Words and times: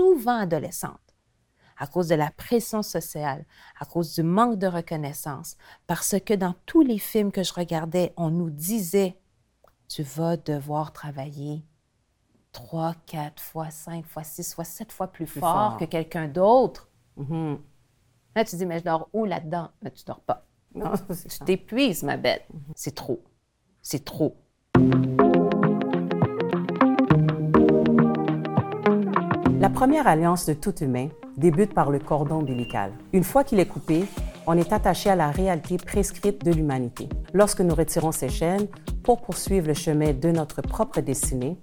souvent 0.00 0.38
adolescente, 0.38 1.14
à 1.76 1.86
cause 1.86 2.08
de 2.08 2.14
la 2.14 2.30
pression 2.30 2.82
sociale, 2.82 3.44
à 3.78 3.84
cause 3.84 4.14
du 4.14 4.22
manque 4.22 4.58
de 4.58 4.66
reconnaissance, 4.66 5.58
parce 5.86 6.18
que 6.24 6.32
dans 6.32 6.54
tous 6.64 6.80
les 6.80 6.98
films 6.98 7.30
que 7.30 7.42
je 7.42 7.52
regardais, 7.52 8.14
on 8.16 8.30
nous 8.30 8.48
disait, 8.48 9.18
tu 9.88 10.02
vas 10.02 10.38
devoir 10.38 10.94
travailler 10.94 11.62
trois, 12.50 12.94
quatre 13.04 13.42
fois, 13.42 13.70
cinq 13.70 14.06
fois, 14.06 14.24
six 14.24 14.54
fois, 14.54 14.64
sept 14.64 14.90
fois 14.90 15.08
plus, 15.08 15.26
fort, 15.26 15.76
que 15.76 15.84
quelqu'un 15.84 16.28
d'autre. 16.28 16.88
Mhm. 17.18 17.58
Là, 18.34 18.44
tu 18.44 18.56
dis, 18.56 18.64
mais 18.64 18.78
je 18.78 18.84
dors 18.84 19.10
où 19.12 19.26
là-dedans? 19.26 19.68
Mais 19.82 19.90
tu 19.90 20.04
dors 20.04 20.20
pas. 20.20 20.46
Non, 20.74 20.92
Tu 21.28 21.38
t'épuises, 21.40 22.04
ma 22.04 22.16
belle. 22.16 22.42
C'est 22.74 22.94
trop. 22.94 23.22
C'est 23.82 24.04
trop. 24.04 24.34
Première 29.80 30.06
alliance 30.06 30.44
de 30.44 30.52
tout 30.52 30.76
humain 30.84 31.08
débute 31.38 31.72
par 31.72 31.90
le 31.90 31.98
cordon 31.98 32.40
ombilical. 32.40 32.92
Une 33.14 33.24
fois 33.24 33.44
qu'il 33.44 33.58
est 33.60 33.64
coupé, 33.64 34.04
on 34.46 34.58
est 34.58 34.74
attaché 34.74 35.08
à 35.08 35.16
la 35.16 35.30
réalité 35.30 35.78
prescrite 35.78 36.44
de 36.44 36.52
l'humanité. 36.52 37.08
Lorsque 37.32 37.62
nous 37.62 37.74
retirons 37.74 38.12
ces 38.12 38.28
chaînes 38.28 38.66
pour 39.02 39.22
poursuivre 39.22 39.68
le 39.68 39.72
chemin 39.72 40.12
de 40.12 40.32
notre 40.32 40.60
propre 40.60 41.00
destinée, 41.00 41.56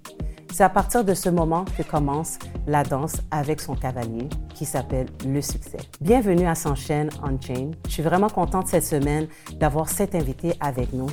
c'est 0.52 0.64
à 0.64 0.68
partir 0.68 1.04
de 1.04 1.14
ce 1.14 1.28
moment 1.28 1.64
que 1.76 1.84
commence 1.84 2.40
la 2.66 2.82
danse 2.82 3.18
avec 3.30 3.60
son 3.60 3.76
cavalier 3.76 4.28
qui 4.52 4.64
s'appelle 4.64 5.06
le 5.24 5.40
succès. 5.40 5.78
Bienvenue 6.00 6.48
à 6.48 6.56
S'enchaîne 6.56 7.10
on 7.22 7.40
Chain. 7.40 7.70
Je 7.86 7.92
suis 7.92 8.02
vraiment 8.02 8.30
contente 8.30 8.66
cette 8.66 8.82
semaine 8.82 9.28
d'avoir 9.60 9.88
cette 9.88 10.16
invitée 10.16 10.54
avec 10.58 10.92
nous, 10.92 11.06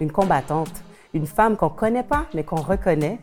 une 0.00 0.10
combattante, 0.10 0.72
une 1.14 1.26
femme 1.26 1.56
qu'on 1.56 1.70
connaît 1.70 2.02
pas 2.02 2.26
mais 2.34 2.42
qu'on 2.42 2.62
reconnaît. 2.62 3.20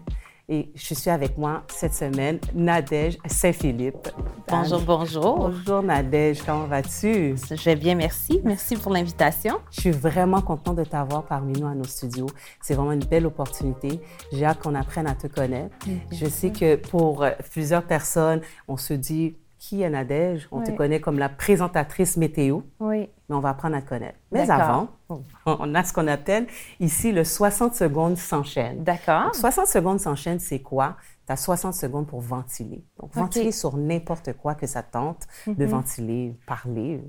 Et 0.48 0.72
je 0.76 0.94
suis 0.94 1.10
avec 1.10 1.40
moi 1.40 1.64
cette 1.68 1.96
semaine, 1.96 2.38
Nadège 2.54 3.18
Saint-Philippe. 3.26 4.10
Bonjour, 4.48 4.80
bonjour. 4.82 5.38
Bonjour 5.38 5.82
Nadège, 5.82 6.44
comment 6.44 6.66
vas-tu? 6.66 7.36
Je 7.36 7.66
vais 7.66 7.76
bien, 7.76 7.96
merci. 7.96 8.42
Merci 8.44 8.76
pour 8.76 8.92
l'invitation. 8.92 9.56
Je 9.72 9.82
suis 9.82 9.92
vraiment 9.92 10.42
contente 10.42 10.76
de 10.76 10.84
t'avoir 10.84 11.24
parmi 11.24 11.60
nous 11.60 11.66
à 11.66 11.74
nos 11.74 11.86
studios. 11.86 12.28
C'est 12.62 12.76
vraiment 12.76 12.92
une 12.92 13.04
belle 13.04 13.26
opportunité. 13.26 14.00
J'ai 14.32 14.46
hâte 14.46 14.60
qu'on 14.62 14.76
apprenne 14.76 15.08
à 15.08 15.16
te 15.16 15.26
connaître. 15.26 15.76
Je 16.12 16.26
sais 16.28 16.52
que 16.52 16.76
pour 16.76 17.24
euh, 17.24 17.32
plusieurs 17.52 17.84
personnes, 17.84 18.42
on 18.68 18.78
se 18.78 18.94
dit 18.94 19.38
qui 19.58 19.82
est 19.82 19.90
Nadège? 19.90 20.48
On 20.52 20.62
te 20.62 20.70
connaît 20.70 21.00
comme 21.00 21.18
la 21.18 21.30
présentatrice 21.30 22.18
météo, 22.18 22.60
Oui. 22.80 23.10
Mais 23.30 23.36
on 23.36 23.40
va 23.40 23.50
apprendre 23.50 23.76
à 23.76 23.82
te 23.82 23.90
connaître. 23.90 24.18
Mais 24.32 24.50
avant, 24.50 24.90
on 25.46 25.76
a 25.76 25.84
ce 25.84 25.94
qu'on 25.94 26.08
appelle 26.08 26.48
ici 26.80 27.12
le 27.12 27.24
60 27.24 27.76
secondes 27.76 28.18
s'enchaîne. 28.18 28.84
D'accord. 28.84 29.34
60 29.34 29.68
secondes 29.68 30.00
s'enchaîne, 30.00 30.40
c'est 30.40 30.62
quoi? 30.62 30.98
Tu 31.26 31.34
as 31.34 31.38
60 31.38 31.74
secondes 31.74 32.08
pour 32.08 32.22
ventiler. 32.22 32.86
Donc, 33.00 33.14
ventiler 33.16 33.52
sur 33.52 33.78
n'importe 33.78 34.34
quoi 34.34 34.54
que 34.56 34.68
ça 34.68 34.84
tente 34.84 35.28
de 35.48 35.66
ventiler, 35.66 36.38
parler, 36.46 37.04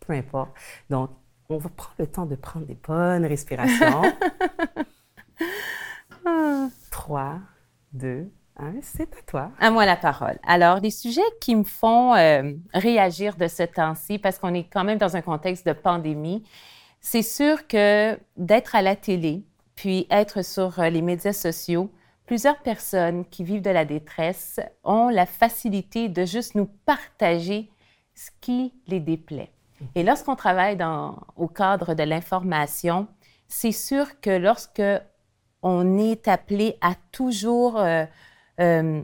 peu 0.00 0.12
importe. 0.12 0.50
Donc, 0.90 1.10
on 1.48 1.58
va 1.58 1.70
prendre 1.70 1.94
le 1.98 2.06
temps 2.06 2.26
de 2.26 2.34
prendre 2.34 2.66
des 2.66 2.74
bonnes 2.74 3.24
respirations. 3.24 4.02
3, 6.90 7.38
2, 7.92 8.30
1, 8.58 8.74
c'est 8.82 9.12
à 9.14 9.22
toi. 9.26 9.50
À 9.58 9.70
moi 9.70 9.86
la 9.86 9.96
parole. 9.96 10.38
Alors, 10.46 10.80
les 10.80 10.90
sujets 10.90 11.20
qui 11.40 11.54
me 11.56 11.64
font 11.64 12.14
euh, 12.14 12.52
réagir 12.72 13.36
de 13.36 13.48
ce 13.48 13.62
temps-ci, 13.62 14.18
parce 14.18 14.38
qu'on 14.38 14.54
est 14.54 14.64
quand 14.64 14.84
même 14.84 14.98
dans 14.98 15.16
un 15.16 15.22
contexte 15.22 15.66
de 15.66 15.72
pandémie, 15.72 16.42
c'est 17.00 17.22
sûr 17.22 17.66
que 17.66 18.18
d'être 18.36 18.74
à 18.74 18.82
la 18.82 18.96
télé, 18.96 19.44
puis 19.74 20.06
être 20.10 20.42
sur 20.44 20.80
euh, 20.80 20.88
les 20.88 21.02
médias 21.02 21.32
sociaux, 21.32 21.90
plusieurs 22.26 22.58
personnes 22.58 23.24
qui 23.26 23.44
vivent 23.44 23.62
de 23.62 23.70
la 23.70 23.84
détresse 23.84 24.60
ont 24.84 25.08
la 25.08 25.26
facilité 25.26 26.08
de 26.08 26.24
juste 26.24 26.54
nous 26.54 26.68
partager 26.84 27.70
ce 28.14 28.30
qui 28.40 28.72
les 28.86 29.00
déplaît. 29.00 29.52
Et 29.94 30.02
lorsqu'on 30.02 30.36
travaille 30.36 30.78
au 31.36 31.48
cadre 31.48 31.94
de 31.94 32.02
l'information, 32.02 33.06
c'est 33.46 33.72
sûr 33.72 34.20
que 34.20 34.30
lorsque 34.30 34.82
on 35.62 35.98
est 35.98 36.28
appelé 36.28 36.78
à 36.80 36.94
toujours 37.12 37.78
euh, 37.78 38.04
euh, 38.60 39.02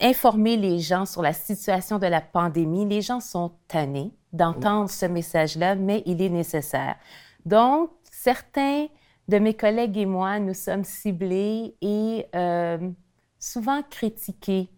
informer 0.00 0.56
les 0.56 0.80
gens 0.80 1.06
sur 1.06 1.22
la 1.22 1.32
situation 1.32 1.98
de 1.98 2.06
la 2.06 2.20
pandémie. 2.20 2.86
Les 2.86 3.02
gens 3.02 3.20
sont 3.20 3.52
tannés 3.68 4.12
d'entendre 4.32 4.90
ce 4.90 5.06
message-là, 5.06 5.74
mais 5.76 6.02
il 6.06 6.20
est 6.22 6.28
nécessaire. 6.28 6.96
Donc, 7.44 7.90
certains 8.10 8.88
de 9.28 9.38
mes 9.38 9.54
collègues 9.54 9.96
et 9.96 10.06
moi, 10.06 10.38
nous 10.40 10.54
sommes 10.54 10.84
ciblés 10.84 11.76
et 11.80 12.26
euh, 12.34 12.90
souvent 13.38 13.82
critiqués. 13.88 14.70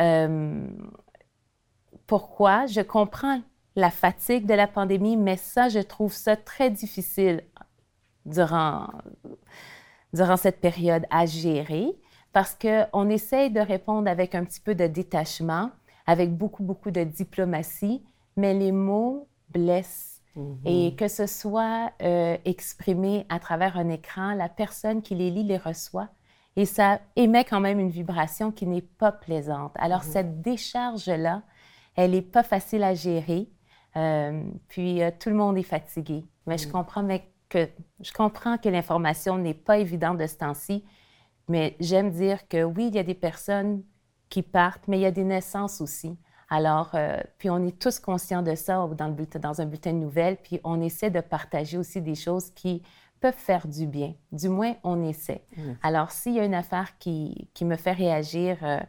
Euh, 0.00 0.66
pourquoi? 2.06 2.66
Je 2.66 2.80
comprends 2.80 3.42
la 3.76 3.90
fatigue 3.90 4.46
de 4.46 4.54
la 4.54 4.66
pandémie, 4.66 5.16
mais 5.16 5.36
ça, 5.36 5.68
je 5.68 5.78
trouve 5.80 6.12
ça 6.12 6.36
très 6.36 6.70
difficile 6.70 7.44
durant, 8.24 8.88
durant 10.12 10.36
cette 10.36 10.60
période 10.60 11.06
à 11.10 11.26
gérer 11.26 11.94
parce 12.32 12.56
qu'on 12.56 13.08
essaye 13.08 13.50
de 13.50 13.60
répondre 13.60 14.08
avec 14.08 14.34
un 14.34 14.44
petit 14.44 14.60
peu 14.60 14.74
de 14.74 14.86
détachement, 14.86 15.70
avec 16.06 16.36
beaucoup, 16.36 16.62
beaucoup 16.62 16.90
de 16.90 17.04
diplomatie, 17.04 18.02
mais 18.36 18.54
les 18.54 18.72
mots 18.72 19.28
blessent. 19.50 20.22
Et 20.64 20.94
que 20.96 21.08
ce 21.08 21.26
soit 21.26 21.90
euh, 22.02 22.36
exprimé 22.44 23.26
à 23.28 23.40
travers 23.40 23.76
un 23.76 23.88
écran, 23.88 24.32
la 24.32 24.48
personne 24.48 25.02
qui 25.02 25.14
les 25.14 25.30
lit 25.30 25.42
les 25.42 25.58
reçoit 25.58 26.08
et 26.56 26.64
ça 26.64 27.00
émet 27.16 27.44
quand 27.44 27.60
même 27.60 27.78
une 27.78 27.90
vibration 27.90 28.50
qui 28.50 28.66
n'est 28.66 28.82
pas 28.82 29.12
plaisante. 29.12 29.72
Alors, 29.76 30.02
cette 30.02 30.42
décharge-là, 30.42 31.42
elle 31.96 32.10
n'est 32.10 32.22
pas 32.22 32.42
facile 32.42 32.82
à 32.82 32.94
gérer. 32.94 33.48
Euh, 33.96 34.42
puis, 34.68 35.02
euh, 35.02 35.10
tout 35.18 35.30
le 35.30 35.36
monde 35.36 35.56
est 35.58 35.62
fatigué. 35.62 36.24
Mais 36.46 36.58
je 36.58 36.68
comprends 36.68 37.02
mais 37.02 37.28
que, 37.48 37.68
je 38.00 38.12
comprends 38.12 38.58
que 38.58 38.68
l'information 38.68 39.38
n'est 39.38 39.54
pas 39.54 39.78
évidente 39.78 40.18
de 40.18 40.26
ce 40.26 40.36
temps-ci. 40.36 40.84
Mais 41.48 41.76
j'aime 41.80 42.10
dire 42.10 42.46
que 42.48 42.62
oui, 42.62 42.88
il 42.88 42.94
y 42.94 42.98
a 42.98 43.02
des 43.02 43.14
personnes 43.14 43.82
qui 44.28 44.42
partent, 44.42 44.86
mais 44.88 44.98
il 44.98 45.02
y 45.02 45.06
a 45.06 45.10
des 45.10 45.24
naissances 45.24 45.80
aussi. 45.80 46.16
Alors, 46.48 46.90
euh, 46.94 47.20
puis 47.38 47.48
on 47.50 47.64
est 47.66 47.78
tous 47.78 47.98
conscients 48.00 48.42
de 48.42 48.54
ça 48.54 48.86
dans, 48.96 49.06
le 49.06 49.12
bulletin- 49.14 49.38
dans 49.38 49.60
un 49.60 49.66
bulletin 49.66 49.92
de 49.92 49.98
nouvelles, 49.98 50.36
puis 50.36 50.60
on 50.64 50.80
essaie 50.80 51.10
de 51.10 51.20
partager 51.20 51.78
aussi 51.78 52.00
des 52.00 52.14
choses 52.14 52.50
qui 52.50 52.82
peuvent 53.20 53.34
faire 53.34 53.66
du 53.68 53.86
bien. 53.86 54.14
Du 54.32 54.48
moins, 54.48 54.74
on 54.82 55.02
essaie. 55.04 55.44
Alors, 55.82 56.10
s'il 56.10 56.34
y 56.34 56.40
a 56.40 56.44
une 56.44 56.54
affaire 56.54 56.98
qui, 56.98 57.48
qui 57.54 57.64
me 57.64 57.76
fait 57.76 57.92
réagir 57.92 58.56
euh, 58.62 58.80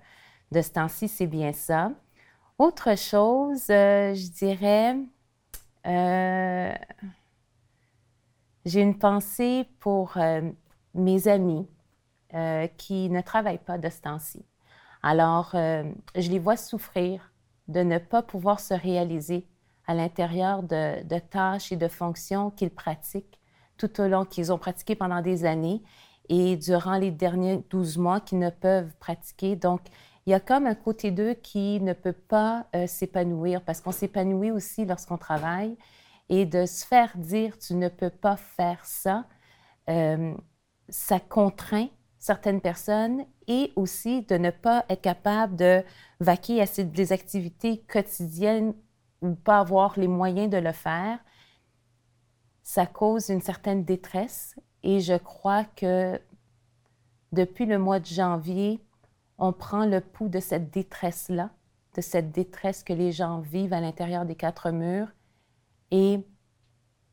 de 0.52 0.62
ce 0.62 0.72
temps-ci, 0.72 1.08
c'est 1.08 1.28
bien 1.28 1.54
ça. 1.54 1.92
Autre 2.58 2.98
chose, 2.98 3.70
euh, 3.70 4.14
je 4.14 4.30
dirais, 4.32 4.96
j'ai 8.66 8.82
une 8.82 8.98
pensée 8.98 9.68
pour 9.80 10.18
mes 10.94 11.28
amis 11.28 11.68
euh, 12.34 12.68
qui 12.78 13.10
ne 13.10 13.20
travaillent 13.20 13.58
pas 13.58 13.78
de 13.78 13.90
ce 13.90 14.00
temps-ci. 14.00 14.46
Alors, 15.04 15.52
euh, 15.54 15.84
je 16.16 16.30
les 16.30 16.40
vois 16.40 16.56
souffrir 16.56 17.34
de 17.68 17.82
ne 17.82 17.98
pas 17.98 18.22
pouvoir 18.22 18.62
se 18.62 18.74
réaliser 18.74 19.46
à 19.86 19.94
l'intérieur 19.94 20.64
de, 20.64 21.20
tâches 21.20 21.74
et 21.74 21.76
de 21.76 21.90
fonctions 21.90 22.50
qu'ils 22.50 22.70
pratiquent 22.70 23.38
tout 23.76 24.00
au 24.00 24.08
long, 24.08 24.24
qu'ils 24.24 24.54
ont 24.54 24.58
pratiqué 24.58 24.96
pendant 24.96 25.22
des 25.22 25.44
années 25.44 25.84
et 26.30 26.56
durant 26.56 26.96
les 26.96 27.12
derniers 27.12 27.66
12 27.70 27.98
mois 27.98 28.22
qu'ils 28.22 28.40
ne 28.40 28.50
peuvent 28.50 28.94
pratiquer. 29.02 29.58
Donc, 29.58 29.82
il 30.26 30.30
y 30.30 30.34
a 30.34 30.40
comme 30.40 30.68
un 30.68 30.76
côté 30.76 31.12
d'eux 31.12 31.34
qui 31.34 31.82
ne 31.82 31.92
peut 31.92 32.14
pas 32.14 32.66
euh, 32.78 32.88
s'épanouir 32.88 33.62
parce 33.62 33.82
qu'on 33.82 33.92
s'épanouit 33.92 34.52
aussi 34.52 34.86
lorsqu'on 34.86 35.18
travaille 35.18 35.76
et 36.30 36.46
de 36.46 36.66
se 36.66 36.86
faire 36.86 37.12
dire 37.18 37.58
tu 37.58 37.74
ne 37.74 37.90
peux 37.90 38.10
pas 38.10 38.38
faire 38.38 38.86
ça, 38.86 39.26
ça 40.88 41.20
contraint 41.20 41.90
certaines 42.22 42.62
personnes 42.62 43.26
et 43.48 43.74
aussi 43.76 44.22
de 44.22 44.36
ne 44.36 44.52
pas 44.52 44.86
être 44.90 45.02
capable 45.02 45.56
de 45.56 45.84
vaquer 46.20 46.62
à 46.62 46.66
des 46.84 47.12
activités 47.12 47.80
quotidiennes 47.80 48.74
ou 49.22 49.34
pas 49.34 49.60
avoir 49.60 50.00
les 50.00 50.08
moyens 50.08 50.50
de 50.50 50.58
le 50.58 50.72
faire, 50.72 51.20
ça 52.62 52.86
cause 52.86 53.30
une 53.30 53.42
certaine 53.42 53.84
détresse 53.84 54.56
et 54.84 55.00
je 55.00 55.16
crois 55.16 55.66
que 55.66 56.22
depuis 57.32 57.66
le 57.66 57.80
mois 57.80 58.00
de 58.00 58.06
janvier, 58.06 58.80
on 59.40 59.52
prend 59.52 59.86
le 59.86 60.00
pouls 60.00 60.30
de 60.30 60.40
cette 60.40 60.70
détresse-là, 60.70 61.50
de 61.96 62.02
cette 62.02 62.32
détresse 62.32 62.84
que 62.84 62.94
les 62.94 63.12
gens 63.12 63.40
vivent 63.40 63.74
à 63.74 63.82
l'intérieur 63.82 64.26
des 64.26 64.36
quatre 64.36 64.70
murs 64.70 65.08
et 65.90 66.24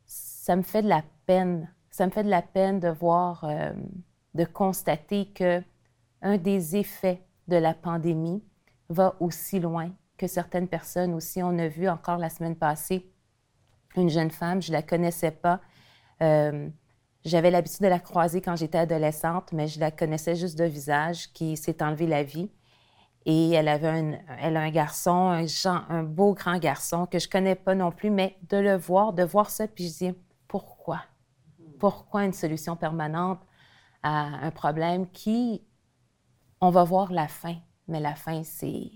ça 0.05 0.55
me 0.55 0.61
fait 0.61 0.83
de 0.83 0.87
la 0.87 1.03
peine. 1.25 1.73
Ça 1.89 2.05
me 2.05 2.11
fait 2.11 2.23
de 2.23 2.29
la 2.29 2.43
peine 2.43 2.79
de 2.79 2.89
voir, 2.89 3.43
euh, 3.43 3.73
de 4.33 4.45
constater 4.45 5.27
que 5.27 5.61
un 6.21 6.37
des 6.37 6.75
effets 6.75 7.23
de 7.47 7.55
la 7.55 7.73
pandémie 7.73 8.43
va 8.89 9.15
aussi 9.19 9.59
loin 9.59 9.91
que 10.17 10.27
certaines 10.27 10.67
personnes 10.67 11.13
aussi. 11.13 11.41
On 11.41 11.57
a 11.57 11.67
vu 11.67 11.87
encore 11.87 12.17
la 12.17 12.29
semaine 12.29 12.55
passée 12.55 13.09
une 13.95 14.09
jeune 14.09 14.31
femme, 14.31 14.61
je 14.61 14.71
la 14.71 14.81
connaissais 14.81 15.31
pas. 15.31 15.61
Euh, 16.21 16.69
j'avais 17.25 17.51
l'habitude 17.51 17.81
de 17.81 17.87
la 17.87 17.99
croiser 17.99 18.41
quand 18.41 18.55
j'étais 18.55 18.77
adolescente, 18.77 19.51
mais 19.51 19.67
je 19.67 19.79
la 19.79 19.91
connaissais 19.91 20.35
juste 20.35 20.57
de 20.57 20.63
visage, 20.63 21.31
qui 21.33 21.57
s'est 21.57 21.83
enlevé 21.83 22.07
la 22.07 22.23
vie. 22.23 22.49
Et 23.25 23.51
elle 23.51 23.67
avait 23.67 23.89
un, 23.89 24.13
elle 24.39 24.55
a 24.55 24.61
un 24.61 24.69
garçon, 24.71 25.45
un, 25.65 26.03
beau 26.03 26.33
grand 26.33 26.57
garçon 26.57 27.05
que 27.05 27.19
je 27.19 27.27
connais 27.27 27.55
pas 27.55 27.75
non 27.75 27.91
plus, 27.91 28.09
mais 28.09 28.37
de 28.49 28.57
le 28.57 28.75
voir, 28.75 29.13
de 29.13 29.23
voir 29.23 29.49
ça, 29.49 29.67
puis 29.67 29.87
je 29.87 29.97
dis, 30.05 30.13
pourquoi? 30.47 31.01
Pourquoi 31.79 32.25
une 32.25 32.33
solution 32.33 32.75
permanente? 32.75 33.39
À 34.03 34.45
un 34.45 34.51
problème 34.51 35.09
qui, 35.09 35.61
on 36.61 36.69
va 36.69 36.83
voir 36.83 37.11
la 37.11 37.27
fin, 37.27 37.55
mais 37.87 37.99
la 37.99 38.15
fin, 38.15 38.43
c'est 38.43 38.91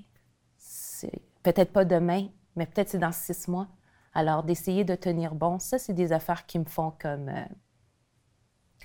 peut-être 1.44 1.73
pas 1.73 1.85
demain, 1.85 2.27
mais 2.55 2.65
peut-être 2.65 2.89
c'est 2.89 3.00
dans 3.00 3.11
six 3.11 3.47
mois. 3.47 3.67
Alors, 4.13 4.44
d'essayer 4.44 4.83
de 4.83 4.95
tenir 4.95 5.35
bon, 5.35 5.59
ça, 5.59 5.79
c'est 5.79 5.94
des 5.94 6.13
affaires 6.13 6.45
qui 6.45 6.59
me 6.59 6.65
font 6.65 6.91
comme 7.01 7.29
euh, 7.29 7.45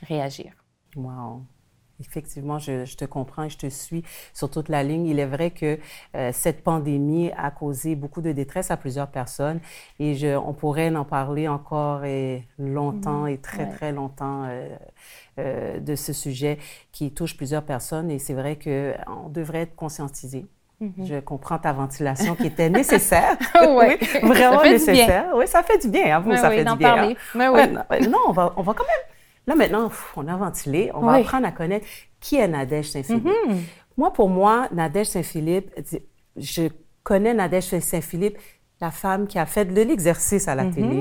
réagir. 0.02 0.52
Wow. 0.96 1.44
Effectivement, 2.00 2.58
je, 2.58 2.96
te 2.96 3.04
comprends 3.04 3.44
et 3.44 3.50
je 3.50 3.58
te 3.58 3.68
suis 3.68 4.04
sur 4.32 4.50
toute 4.50 4.68
la 4.68 4.84
ligne. 4.84 5.06
Il 5.06 5.18
est 5.18 5.26
vrai 5.26 5.50
que 5.50 5.78
euh, 6.14 6.30
cette 6.32 6.62
pandémie 6.62 7.32
a 7.36 7.50
causé 7.50 7.96
beaucoup 7.96 8.22
de 8.22 8.30
détresse 8.30 8.70
à 8.70 8.76
plusieurs 8.76 9.08
personnes 9.08 9.60
et 9.98 10.14
je, 10.14 10.36
on 10.36 10.52
pourrait 10.52 10.94
en 10.94 11.04
parler 11.04 11.48
encore 11.48 12.04
et 12.04 12.46
longtemps 12.58 13.26
mm-hmm. 13.26 13.32
et 13.32 13.38
très, 13.38 13.68
très 13.68 13.92
longtemps 13.92 14.44
euh, 14.44 14.68
euh, 15.38 15.80
de 15.80 15.96
ce 15.96 16.12
sujet 16.12 16.58
qui 16.92 17.10
touche 17.10 17.36
plusieurs 17.36 17.64
personnes 17.64 18.10
et 18.10 18.20
c'est 18.20 18.34
vrai 18.34 18.56
qu'on 18.56 19.28
devrait 19.28 19.62
être 19.62 19.74
conscientisé. 19.74 20.46
Mm-hmm. 20.80 21.06
Je 21.06 21.18
comprends 21.18 21.58
ta 21.58 21.72
ventilation 21.72 22.36
qui 22.36 22.46
était 22.46 22.70
nécessaire. 22.70 23.36
oui, 23.60 23.96
vraiment 24.22 24.62
nécessaire. 24.62 25.32
Oui, 25.34 25.48
ça 25.48 25.64
fait 25.64 25.78
du 25.78 25.88
bien. 25.88 26.16
Hein, 26.16 26.20
vous, 26.20 26.36
ça 26.36 26.48
fait 26.50 26.64
du 26.64 26.76
bien. 26.76 26.94
Parler. 26.94 27.16
Mais 27.34 27.48
oui. 27.48 27.62
non, 28.08 28.18
on 28.28 28.32
va, 28.32 28.52
on 28.56 28.62
va 28.62 28.72
quand 28.72 28.84
même 28.84 29.17
Là, 29.48 29.54
maintenant, 29.54 29.90
on 30.14 30.28
a 30.28 30.36
ventilé, 30.36 30.90
on 30.92 31.00
va 31.00 31.14
apprendre 31.14 31.46
à 31.46 31.52
connaître 31.52 31.86
qui 32.20 32.36
est 32.36 32.46
Nadège 32.46 32.90
Saint-Philippe. 32.90 33.24
Mm-hmm. 33.24 33.56
Moi, 33.96 34.12
pour 34.12 34.28
moi, 34.28 34.68
Nadège 34.72 35.06
Saint-Philippe, 35.06 35.70
je 36.36 36.68
connais 37.02 37.32
Nadège 37.32 37.78
Saint-Philippe, 37.80 38.36
la 38.78 38.90
femme 38.90 39.26
qui 39.26 39.38
a 39.38 39.46
fait 39.46 39.64
de 39.64 39.80
l'exercice 39.80 40.48
à 40.48 40.54
la 40.54 40.64
mm-hmm. 40.64 40.74
télé. 40.74 40.96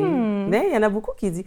Mais 0.49 0.67
il 0.69 0.73
y 0.73 0.77
en 0.77 0.83
a 0.83 0.88
beaucoup 0.88 1.11
qui 1.17 1.29
disent, 1.29 1.44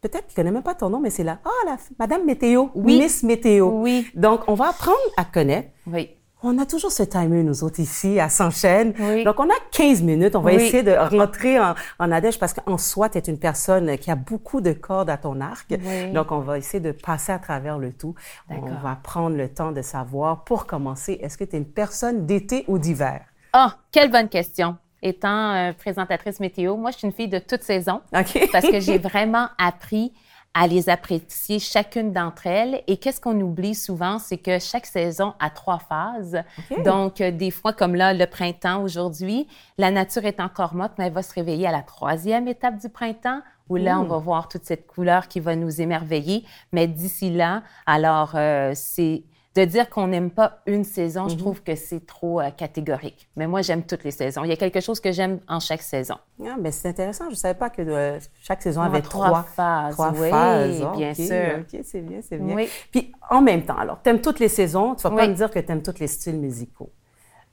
peut-être 0.00 0.26
qu'ils 0.28 0.30
ne 0.30 0.36
connaissent 0.36 0.54
même 0.54 0.62
pas 0.62 0.74
ton 0.74 0.88
nom, 0.88 1.00
mais 1.00 1.10
c'est 1.10 1.22
là, 1.22 1.38
ah, 1.44 1.66
la, 1.66 1.76
Madame 1.98 2.24
Météo, 2.24 2.68
oui. 2.74 2.98
Miss 2.98 3.22
Météo. 3.22 3.68
Oui. 3.82 4.06
Donc, 4.14 4.40
on 4.48 4.54
va 4.54 4.70
apprendre 4.70 4.96
à 5.18 5.26
connaître. 5.26 5.68
Oui. 5.86 6.16
On 6.48 6.58
a 6.58 6.64
toujours 6.64 6.92
ce 6.92 7.02
timer, 7.02 7.42
nous 7.42 7.64
autres, 7.64 7.80
ici, 7.80 8.20
à 8.20 8.28
S'enchaîne. 8.28 8.92
Donc, 9.24 9.40
on 9.40 9.50
a 9.50 9.58
15 9.72 10.02
minutes. 10.02 10.36
On 10.36 10.42
va 10.42 10.52
essayer 10.52 10.84
de 10.84 10.92
rentrer 10.92 11.58
en, 11.58 11.74
en 11.98 12.12
adèche 12.12 12.38
parce 12.38 12.54
qu'en 12.54 12.78
soi, 12.78 13.08
tu 13.08 13.18
es 13.18 13.20
une 13.22 13.40
personne 13.40 13.98
qui 13.98 14.12
a 14.12 14.14
beaucoup 14.14 14.60
de 14.60 14.72
cordes 14.72 15.10
à 15.10 15.16
ton 15.16 15.40
arc. 15.40 15.74
Donc, 16.14 16.30
on 16.30 16.38
va 16.38 16.56
essayer 16.56 16.78
de 16.78 16.92
passer 16.92 17.32
à 17.32 17.40
travers 17.40 17.80
le 17.80 17.92
tout. 17.92 18.14
On 18.48 18.60
va 18.60 18.96
prendre 19.02 19.36
le 19.36 19.48
temps 19.48 19.72
de 19.72 19.82
savoir, 19.82 20.44
pour 20.44 20.66
commencer, 20.66 21.18
est-ce 21.20 21.36
que 21.36 21.42
tu 21.42 21.56
es 21.56 21.58
une 21.58 21.66
personne 21.66 22.26
d'été 22.26 22.64
ou 22.68 22.78
d'hiver? 22.78 23.22
Ah, 23.52 23.72
oh, 23.72 23.80
quelle 23.90 24.12
bonne 24.12 24.28
question 24.28 24.76
étant 25.02 25.52
euh, 25.52 25.72
présentatrice 25.72 26.38
météo, 26.38 26.76
moi, 26.76 26.92
je 26.92 26.98
suis 26.98 27.06
une 27.08 27.12
fille 27.12 27.28
de 27.28 27.38
toute 27.38 27.62
saison 27.62 28.02
parce 28.10 28.70
que 28.70 28.80
j'ai 28.80 28.98
vraiment 29.10 29.48
appris 29.58 30.12
à 30.58 30.66
les 30.66 30.88
apprécier 30.88 31.58
chacune 31.58 32.12
d'entre 32.12 32.46
elles. 32.46 32.82
Et 32.86 32.96
qu'est-ce 32.96 33.20
qu'on 33.20 33.38
oublie 33.42 33.74
souvent, 33.74 34.18
c'est 34.18 34.38
que 34.38 34.58
chaque 34.58 34.86
saison 34.86 35.34
a 35.38 35.50
trois 35.50 35.78
phases. 35.78 36.42
Donc, 36.82 37.20
euh, 37.20 37.30
des 37.30 37.50
fois, 37.50 37.74
comme 37.74 37.94
là, 37.94 38.14
le 38.14 38.26
printemps 38.26 38.82
aujourd'hui, 38.82 39.46
la 39.76 39.90
nature 39.90 40.24
est 40.24 40.40
encore 40.40 40.74
morte, 40.74 40.92
mais 40.98 41.08
elle 41.08 41.12
va 41.12 41.22
se 41.22 41.34
réveiller 41.34 41.66
à 41.66 41.72
la 41.72 41.82
troisième 41.82 42.48
étape 42.48 42.78
du 42.78 42.88
printemps, 42.88 43.42
où 43.68 43.76
là, 43.76 44.00
on 44.00 44.04
va 44.04 44.16
voir 44.16 44.48
toute 44.48 44.64
cette 44.64 44.86
couleur 44.86 45.28
qui 45.28 45.40
va 45.40 45.56
nous 45.56 45.82
émerveiller. 45.82 46.44
Mais 46.72 46.86
d'ici 46.86 47.30
là, 47.30 47.62
alors, 47.84 48.32
euh, 48.34 48.72
c'est 48.74 49.24
de 49.56 49.64
dire 49.64 49.88
qu'on 49.88 50.06
n'aime 50.08 50.30
pas 50.30 50.60
une 50.66 50.84
saison, 50.84 51.28
je 51.28 51.34
mhm. 51.34 51.40
trouve 51.40 51.62
que 51.62 51.74
c'est 51.74 52.06
trop 52.06 52.40
euh, 52.40 52.50
catégorique. 52.50 53.28
Mais 53.36 53.46
moi, 53.46 53.62
j'aime 53.62 53.84
toutes 53.84 54.04
les 54.04 54.10
saisons. 54.10 54.44
Il 54.44 54.50
y 54.50 54.52
a 54.52 54.56
quelque 54.56 54.80
chose 54.80 55.00
que 55.00 55.12
j'aime 55.12 55.40
en 55.48 55.60
chaque 55.60 55.80
saison. 55.80 56.16
Ah, 56.44 56.56
mais 56.60 56.70
c'est 56.72 56.88
intéressant. 56.88 57.24
Je 57.26 57.30
ne 57.30 57.36
savais 57.36 57.58
pas 57.58 57.70
que 57.70 57.80
euh, 57.80 58.18
chaque 58.42 58.62
saison 58.62 58.82
avait 58.82 59.00
trois, 59.00 59.42
phases. 59.42 59.94
Trois 59.94 60.12
oui, 60.12 60.28
phases. 60.30 60.86
bien 60.96 61.14
sûr. 61.14 61.60
OK, 61.60 61.80
c'est 61.82 62.00
bien, 62.02 62.20
c'est 62.22 62.38
bien. 62.38 62.66
Puis, 62.90 63.12
en 63.30 63.40
même 63.40 63.64
temps, 63.64 63.78
alors, 63.78 63.98
tu 64.02 64.10
aimes 64.10 64.20
toutes 64.20 64.40
les 64.40 64.48
saisons. 64.48 64.94
Tu 64.94 65.06
ne 65.06 65.10
vas 65.10 65.16
pas 65.16 65.28
me 65.28 65.34
dire 65.34 65.50
que 65.50 65.58
tu 65.58 65.72
aimes 65.72 65.82
tous 65.82 65.98
les 65.98 66.08
styles 66.08 66.38
musicaux. 66.38 66.90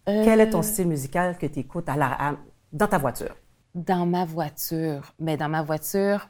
Quel 0.06 0.42
est 0.42 0.50
ton 0.50 0.60
euh. 0.60 0.64
style 0.64 0.88
musical 0.88 1.38
que 1.38 1.46
tu 1.46 1.60
écoutes 1.60 1.88
à 1.88 2.36
dans 2.74 2.88
ta 2.88 2.98
voiture? 2.98 3.36
Dans 3.74 4.06
ma 4.06 4.26
voiture. 4.26 5.14
Mais 5.20 5.38
dans 5.38 5.48
ma 5.48 5.64
voiture, 5.64 6.28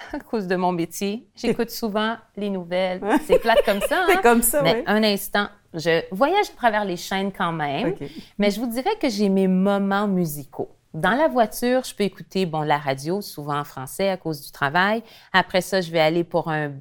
à 0.12 0.18
cause 0.18 0.46
de 0.46 0.56
mon 0.56 0.72
métier. 0.72 1.26
J'écoute 1.36 1.70
souvent 1.70 2.16
les 2.36 2.50
nouvelles. 2.50 3.00
C'est 3.24 3.38
plate 3.38 3.64
comme 3.64 3.80
ça. 3.80 4.04
C'est 4.08 4.16
hein? 4.16 4.20
comme 4.22 4.42
ça, 4.42 4.62
Mais 4.62 4.82
un 4.86 5.02
instant, 5.02 5.48
je 5.74 6.02
voyage 6.10 6.50
à 6.52 6.56
travers 6.56 6.84
les 6.84 6.96
chaînes 6.96 7.32
quand 7.32 7.52
même. 7.52 7.94
Mais 8.38 8.50
je 8.50 8.60
vous 8.60 8.66
dirais 8.66 8.96
que 9.00 9.08
j'ai 9.08 9.28
mes 9.28 9.48
moments 9.48 10.08
musicaux. 10.08 10.70
Dans 10.92 11.14
la 11.14 11.28
voiture, 11.28 11.84
je 11.84 11.94
peux 11.94 12.02
écouter 12.02 12.46
bon 12.46 12.62
la 12.62 12.76
radio, 12.76 13.20
souvent 13.20 13.60
en 13.60 13.64
français 13.64 14.08
à 14.08 14.16
cause 14.16 14.42
du 14.44 14.50
travail. 14.50 15.04
Après 15.32 15.60
ça, 15.60 15.80
je 15.80 15.90
vais 15.92 16.00
aller 16.00 16.24
pour 16.24 16.50
un 16.50 16.72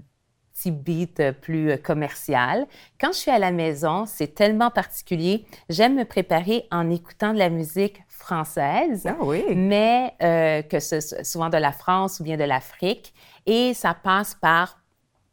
petit 0.59 0.71
beat 0.71 1.21
plus 1.41 1.77
commercial. 1.77 2.67
Quand 2.99 3.13
je 3.13 3.17
suis 3.17 3.31
à 3.31 3.39
la 3.39 3.51
maison, 3.51 4.05
c'est 4.05 4.35
tellement 4.35 4.69
particulier. 4.69 5.45
J'aime 5.69 5.95
me 5.95 6.03
préparer 6.03 6.65
en 6.71 6.89
écoutant 6.89 7.33
de 7.33 7.39
la 7.39 7.49
musique 7.49 8.01
française, 8.09 9.07
ah 9.07 9.15
oui. 9.21 9.43
mais 9.55 10.13
euh, 10.21 10.61
que 10.61 10.79
ce 10.79 10.99
souvent 11.23 11.49
de 11.49 11.57
la 11.57 11.71
France 11.71 12.19
ou 12.19 12.23
bien 12.23 12.37
de 12.37 12.43
l'Afrique. 12.43 13.13
Et 13.45 13.73
ça 13.73 13.93
passe 13.93 14.35
par 14.35 14.79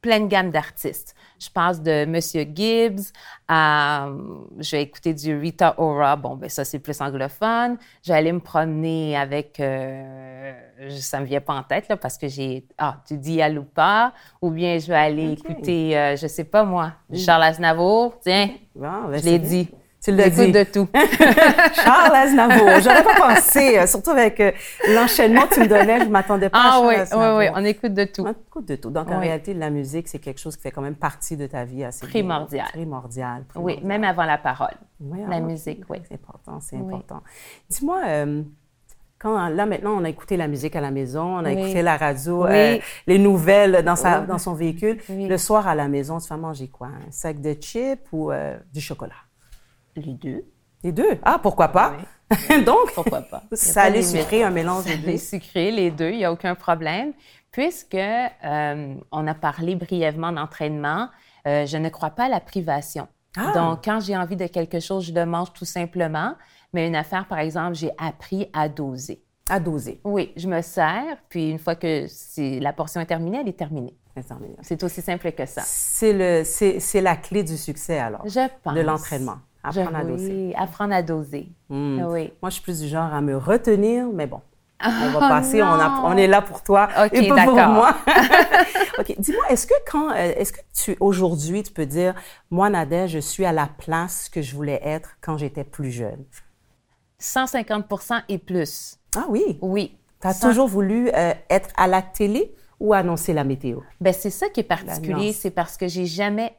pleine 0.00 0.28
gamme 0.28 0.50
d'artistes. 0.50 1.16
Je 1.38 1.50
passe 1.50 1.83
de 1.83 2.05
Monsieur 2.06 2.47
Gibbs 2.55 3.12
à, 3.47 4.09
je 4.59 4.71
vais 4.77 4.83
écouter 4.83 5.12
du 5.12 5.37
Rita 5.37 5.75
Ora. 5.79 6.17
Bon, 6.17 6.37
ben 6.37 6.49
ça 6.49 6.65
c'est 6.65 6.79
plus 6.79 7.00
anglophone. 7.00 7.77
Je 8.03 8.12
vais 8.12 8.19
aller 8.19 8.33
me 8.33 8.41
promener 8.41 9.17
avec, 9.17 9.61
euh, 9.61 10.53
ça 10.99 11.21
me 11.21 11.27
vient 11.27 11.41
pas 11.41 11.55
en 11.55 11.62
tête 11.62 11.88
là 11.88 11.97
parce 11.97 12.17
que 12.17 12.29
j'ai, 12.29 12.65
ah, 12.79 12.97
du 13.09 13.19
Dialoupa. 13.19 14.12
Ou 14.41 14.50
bien 14.50 14.79
je 14.79 14.87
vais 14.87 14.94
aller 14.94 15.33
écouter, 15.33 15.97
euh, 15.97 16.17
je 16.17 16.27
sais 16.27 16.44
pas 16.44 16.65
moi, 16.65 16.94
Charles 17.15 17.43
Aznavour. 17.43 18.19
Tiens, 18.21 18.50
ben, 18.75 19.11
je 19.12 19.25
l'ai 19.25 19.38
dit. 19.38 19.69
Tu 20.06 20.12
l'as 20.12 20.31
dit. 20.31 20.53
de 20.53 20.62
tout. 20.62 20.87
Charles 21.75 22.14
Aznavour. 22.14 22.81
J'aurais 22.81 23.03
pas 23.03 23.35
pensé, 23.35 23.76
euh, 23.76 23.88
surtout 23.88 24.11
avec 24.11 24.38
euh, 24.38 24.53
l'enchaînement 24.94 25.49
que 25.49 25.55
tu 25.55 25.61
me 25.61 25.67
donnais, 25.67 26.05
je 26.05 26.08
m'attendais 26.08 26.49
pas 26.49 26.61
ah, 26.62 26.69
à 26.69 26.70
Charles 26.70 26.87
oui, 26.87 26.94
Aznavour. 26.94 27.38
oui, 27.38 27.44
oui, 27.47 27.53
on 27.56 27.64
écoute 27.64 27.93
de 27.93 28.05
tout. 28.05 28.23
On 28.23 28.31
écoute 28.31 28.69
de 28.69 28.76
tout. 28.76 28.91
Donc, 28.91 29.11
en 29.11 29.19
réalité, 29.19 29.53
la 29.53 29.69
musique, 29.69 30.06
c'est 30.06 30.20
quelque 30.20 30.38
chose 30.38 30.55
qui 30.55 30.62
fait 30.62 30.70
quand 30.70 30.81
même 30.81 30.94
partie 30.94 31.37
de 31.37 31.49
ta 31.49 31.64
vie 31.64 31.82
assez 31.82 32.06
primordial. 32.06 32.69
Primordial. 32.69 33.47
Oui, 33.56 33.81
même 33.82 34.05
avant 34.05 34.26
la 34.26 34.38
parole. 34.38 34.76
la 35.00 35.41
musique, 35.41 35.82
oui. 35.88 35.99
C'est 36.06 36.14
important, 36.14 36.61
c'est 36.61 36.76
important. 36.76 37.20
Dis-moi, 37.69 38.00
euh, 38.06 38.43
quand 39.19 39.49
là 39.49 39.66
maintenant 39.66 39.99
on 39.99 40.04
a 40.04 40.09
écouté 40.09 40.37
la 40.37 40.47
musique 40.47 40.76
à 40.76 40.81
la 40.81 40.92
maison, 40.92 41.38
on 41.38 41.45
a 41.45 41.50
écouté 41.50 41.83
la 41.83 41.97
radio, 41.97 42.47
les 42.47 43.19
nouvelles 43.19 43.83
dans 43.85 43.97
sa 43.97 44.21
dans 44.21 44.38
son 44.38 44.54
véhicule. 44.54 44.99
Le 45.09 45.37
soir 45.37 45.66
à 45.66 45.75
la 45.75 45.88
maison, 45.88 46.21
tu 46.21 46.28
vas 46.28 46.37
manger 46.37 46.69
quoi? 46.69 46.88
Un 46.88 47.11
sac 47.11 47.40
de 47.40 47.54
chips 47.54 48.07
ou 48.12 48.31
du 48.73 48.81
chocolat? 48.81 49.25
Les 50.00 50.15
deux. 50.15 50.45
Les 50.83 50.93
deux? 50.93 51.19
Ah, 51.23 51.38
pourquoi 51.43 51.69
pas? 51.69 51.95
Donc, 52.67 52.93
pourquoi 52.95 53.23
pas? 53.23 53.43
Salé, 53.53 54.03
sucré, 54.03 54.43
un 54.43 54.50
mélange 54.50 54.85
des 54.85 54.97
deux. 54.97 55.17
sucré, 55.17 55.71
les 55.71 55.91
deux, 55.91 56.11
il 56.11 56.19
n'y 56.19 56.25
a 56.25 56.33
aucun 56.33 56.55
problème. 56.55 57.12
Puisque 57.50 57.95
euh, 57.95 58.95
on 59.12 59.26
a 59.26 59.35
parlé 59.35 59.76
brièvement 59.76 60.33
d'entraînement, 60.33 61.09
euh, 61.47 61.65
je 61.65 61.76
ne 61.76 61.88
crois 61.88 62.11
pas 62.11 62.25
à 62.25 62.29
la 62.29 62.41
privation. 62.41 63.09
Ah! 63.37 63.53
Donc, 63.55 63.85
quand 63.85 64.00
j'ai 64.00 64.17
envie 64.17 64.37
de 64.37 64.47
quelque 64.47 64.81
chose, 64.81 65.07
je 65.07 65.15
le 65.15 65.25
mange 65.25 65.53
tout 65.53 65.65
simplement. 65.65 66.35
Mais 66.73 66.87
une 66.87 66.97
affaire, 66.97 67.26
par 67.26 67.38
exemple, 67.38 67.75
j'ai 67.75 67.91
appris 67.99 68.50
à 68.53 68.69
doser. 68.69 69.23
À 69.49 69.61
doser. 69.61 70.00
Oui, 70.05 70.33
je 70.37 70.49
me 70.49 70.61
sers, 70.61 71.17
puis 71.29 71.50
une 71.50 71.59
fois 71.59 71.76
que 71.76 72.07
la 72.61 72.73
portion 72.73 73.00
est 73.00 73.07
terminée, 73.07 73.38
elle 73.41 73.49
est 73.49 73.57
terminée. 73.57 73.97
C'est 74.62 74.83
aussi 74.83 75.03
simple 75.03 75.31
que 75.33 75.47
ça. 75.47 75.62
C'est 75.62 77.00
la 77.00 77.17
clé 77.17 77.43
du 77.43 77.57
succès, 77.57 77.99
alors. 77.99 78.26
Je 78.26 78.49
pense. 78.62 78.75
De 78.75 78.81
l'entraînement. 78.81 79.37
Apprendre 79.66 79.96
à 79.96 80.04
doser. 80.04 80.32
Oui, 80.32 80.54
apprendre 80.56 80.94
à 80.94 81.02
doser. 81.02 81.49
Oui. 81.70 82.32
Moi, 82.42 82.50
je 82.50 82.50
suis 82.50 82.62
plus 82.62 82.80
du 82.80 82.88
genre 82.88 83.12
à 83.12 83.20
me 83.20 83.37
retenir, 83.37 84.06
mais 84.12 84.26
bon. 84.26 84.40
On 84.85 85.08
va 85.18 85.20
passer, 85.20 85.62
on, 85.62 85.66
on, 85.66 86.16
est 86.18 86.26
là 86.26 86.42
pour 86.42 86.62
toi 86.62 86.88
et 87.11 87.28
pas 87.28 87.44
pour 87.44 87.54
moi. 87.54 87.96
OK. 88.99 89.14
Dis-moi, 89.18 89.44
est-ce 89.49 89.66
que 89.66 89.75
quand, 89.90 90.11
euh, 90.11 90.35
est-ce 90.37 90.52
que 90.52 90.61
tu, 90.75 90.96
aujourd'hui, 91.00 91.62
tu 91.62 91.73
peux 91.73 91.87
dire, 91.87 92.14
moi, 92.50 92.68
Nadège, 92.68 93.12
je 93.12 93.18
suis 93.18 93.46
à 93.46 93.52
la 93.52 93.68
place 93.78 94.28
que 94.28 94.42
je 94.42 94.54
voulais 94.54 94.78
être 94.85 95.16
quand 95.23 95.38
j'étais 95.38 95.64
plus 95.64 95.90
jeune? 95.90 96.25
150% 97.20 98.23
et 98.28 98.37
plus. 98.37 98.99
Ah 99.16 99.25
oui? 99.30 99.58
Oui. 99.62 99.96
Tu 100.20 100.28
as 100.28 100.38
toujours 100.38 100.68
voulu 100.68 101.08
euh, 101.08 101.32
être 101.49 101.70
à 101.78 101.87
la 101.87 102.02
télé 102.02 102.54
ou 102.78 102.92
annoncer 102.92 103.32
la 103.32 103.44
météo? 103.44 103.80
Ben 104.02 104.12
c'est 104.12 104.30
ça 104.30 104.50
qui 104.50 104.61
est 104.61 104.64
particulier, 104.64 105.32
c'est 105.32 105.50
parce 105.50 105.78
que 105.78 105.88
j'ai 105.88 106.04
jamais 106.04 106.54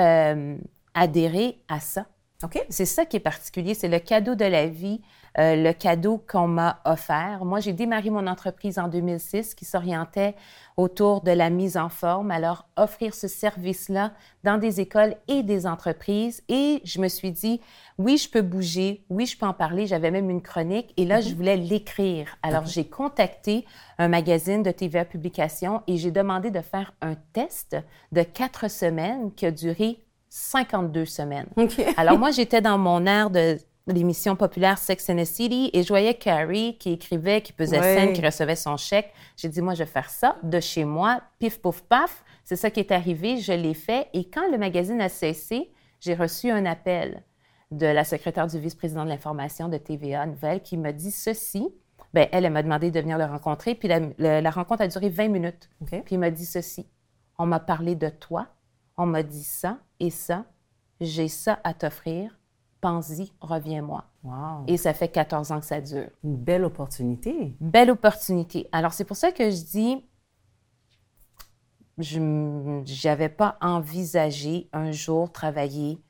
euh, 0.00 0.56
adhérer 0.98 1.60
à 1.68 1.80
ça. 1.80 2.06
OK? 2.44 2.64
C'est 2.68 2.84
ça 2.84 3.04
qui 3.04 3.16
est 3.16 3.20
particulier, 3.20 3.74
c'est 3.74 3.88
le 3.88 3.98
cadeau 3.98 4.36
de 4.36 4.44
la 4.44 4.68
vie, 4.68 5.00
euh, 5.40 5.56
le 5.56 5.72
cadeau 5.72 6.22
qu'on 6.30 6.46
m'a 6.46 6.80
offert. 6.84 7.44
Moi, 7.44 7.58
j'ai 7.58 7.72
démarré 7.72 8.10
mon 8.10 8.28
entreprise 8.28 8.78
en 8.78 8.86
2006 8.86 9.56
qui 9.56 9.64
s'orientait 9.64 10.36
autour 10.76 11.22
de 11.22 11.32
la 11.32 11.50
mise 11.50 11.76
en 11.76 11.88
forme. 11.88 12.30
Alors, 12.30 12.68
offrir 12.76 13.12
ce 13.12 13.26
service-là 13.26 14.12
dans 14.44 14.56
des 14.56 14.80
écoles 14.80 15.16
et 15.26 15.42
des 15.42 15.66
entreprises. 15.66 16.44
Et 16.48 16.80
je 16.84 17.00
me 17.00 17.08
suis 17.08 17.32
dit, 17.32 17.60
oui, 17.98 18.16
je 18.18 18.30
peux 18.30 18.42
bouger, 18.42 19.04
oui, 19.10 19.26
je 19.26 19.36
peux 19.36 19.46
en 19.46 19.52
parler. 19.52 19.88
J'avais 19.88 20.12
même 20.12 20.30
une 20.30 20.42
chronique 20.42 20.94
et 20.96 21.06
là, 21.06 21.20
je 21.20 21.34
voulais 21.34 21.56
l'écrire. 21.56 22.36
Alors, 22.44 22.66
j'ai 22.66 22.84
contacté 22.84 23.66
un 23.98 24.06
magazine 24.06 24.62
de 24.62 24.70
TVA 24.70 25.04
Publication 25.04 25.82
et 25.88 25.96
j'ai 25.96 26.12
demandé 26.12 26.52
de 26.52 26.60
faire 26.60 26.94
un 27.00 27.16
test 27.32 27.76
de 28.12 28.22
quatre 28.22 28.70
semaines 28.70 29.32
qui 29.34 29.44
a 29.44 29.50
duré 29.50 30.04
52 30.28 31.04
semaines. 31.04 31.48
Alors 31.96 32.18
moi, 32.18 32.30
j'étais 32.30 32.60
dans 32.60 32.78
mon 32.78 33.06
air 33.06 33.30
de 33.30 33.58
l'émission 33.86 34.36
populaire 34.36 34.78
Sex 34.78 35.08
and 35.10 35.16
the 35.16 35.24
City 35.24 35.70
et 35.72 35.82
je 35.82 35.88
voyais 35.88 36.14
Carrie 36.14 36.76
qui 36.78 36.92
écrivait, 36.92 37.40
qui 37.40 37.52
faisait 37.52 37.80
scène, 37.80 38.12
qui 38.12 38.24
recevait 38.24 38.56
son 38.56 38.76
chèque. 38.76 39.12
J'ai 39.36 39.48
dit, 39.48 39.62
moi, 39.62 39.74
je 39.74 39.80
vais 39.80 39.90
faire 39.90 40.10
ça 40.10 40.36
de 40.42 40.60
chez 40.60 40.84
moi, 40.84 41.22
pif, 41.38 41.60
pouf, 41.60 41.82
paf. 41.82 42.24
C'est 42.44 42.56
ça 42.56 42.70
qui 42.70 42.80
est 42.80 42.92
arrivé, 42.92 43.38
je 43.38 43.52
l'ai 43.52 43.74
fait. 43.74 44.08
Et 44.12 44.28
quand 44.28 44.50
le 44.50 44.58
magazine 44.58 45.00
a 45.00 45.08
cessé, 45.08 45.70
j'ai 46.00 46.14
reçu 46.14 46.50
un 46.50 46.66
appel 46.66 47.22
de 47.70 47.86
la 47.86 48.04
secrétaire 48.04 48.46
du 48.46 48.58
vice-président 48.58 49.04
de 49.04 49.10
l'information 49.10 49.68
de 49.68 49.76
TVA 49.76 50.26
Nouvelle 50.26 50.62
qui 50.62 50.76
m'a 50.76 50.92
dit 50.92 51.10
ceci. 51.10 51.68
Bien, 52.14 52.26
elle, 52.32 52.46
elle 52.46 52.52
m'a 52.52 52.62
demandé 52.62 52.90
de 52.90 53.00
venir 53.00 53.18
le 53.18 53.24
rencontrer, 53.24 53.74
puis 53.74 53.88
la, 53.88 54.50
rencontre 54.50 54.82
a 54.82 54.88
duré 54.88 55.10
20 55.10 55.28
minutes. 55.28 55.68
Puis 55.86 56.02
il 56.10 56.18
m'a 56.18 56.30
dit 56.30 56.46
ceci. 56.46 56.86
On 57.38 57.46
m'a 57.46 57.60
parlé 57.60 57.94
de 57.94 58.08
toi, 58.08 58.46
on 58.96 59.06
m'a 59.06 59.22
dit 59.22 59.44
ça 59.44 59.78
et 60.00 60.10
ça, 60.10 60.44
j'ai 61.00 61.28
ça 61.28 61.60
à 61.64 61.74
t'offrir, 61.74 62.38
pense-y, 62.80 63.32
reviens-moi. 63.40 64.04
Et 64.66 64.76
ça 64.76 64.92
fait 64.92 65.08
14 65.08 65.52
ans 65.52 65.60
que 65.60 65.66
ça 65.66 65.80
dure. 65.80 66.08
Une 66.24 66.36
belle 66.36 66.64
opportunité. 66.64 67.56
Belle 67.60 67.90
opportunité. 67.90 68.68
Alors, 68.72 68.92
c'est 68.92 69.04
pour 69.04 69.16
ça 69.16 69.32
que 69.32 69.50
je 69.50 69.64
dis, 69.64 70.04
je 71.98 72.18
n'avais 73.06 73.28
pas 73.28 73.56
envisagé 73.60 74.68
un 74.72 74.92
jour 74.92 75.32
travailler 75.32 76.00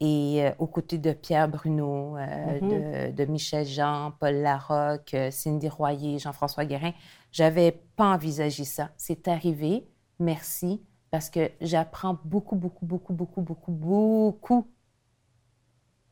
et 0.00 0.44
euh, 0.44 0.50
aux 0.58 0.66
côtés 0.66 0.98
de 0.98 1.12
Pierre 1.12 1.48
Bruno, 1.48 2.16
euh, 2.16 2.60
mm-hmm. 2.60 3.14
de, 3.14 3.24
Michel 3.26 3.64
Jean, 3.64 4.12
Paul 4.18 4.34
Larocque, 4.34 5.14
euh, 5.14 5.30
Cindy 5.30 5.68
Royer, 5.68 6.18
Jean-François 6.18 6.64
Guérin. 6.64 6.92
J'avais 7.30 7.70
pas 7.94 8.12
envisagé 8.12 8.64
ça. 8.64 8.90
C'est 8.96 9.28
arrivé. 9.28 9.86
Merci 10.18 10.82
parce 11.12 11.28
que 11.28 11.50
j'apprends 11.60 12.18
beaucoup, 12.24 12.56
beaucoup, 12.56 12.86
beaucoup, 12.86 13.12
beaucoup, 13.12 13.42
beaucoup, 13.42 13.70
beaucoup 13.70 14.66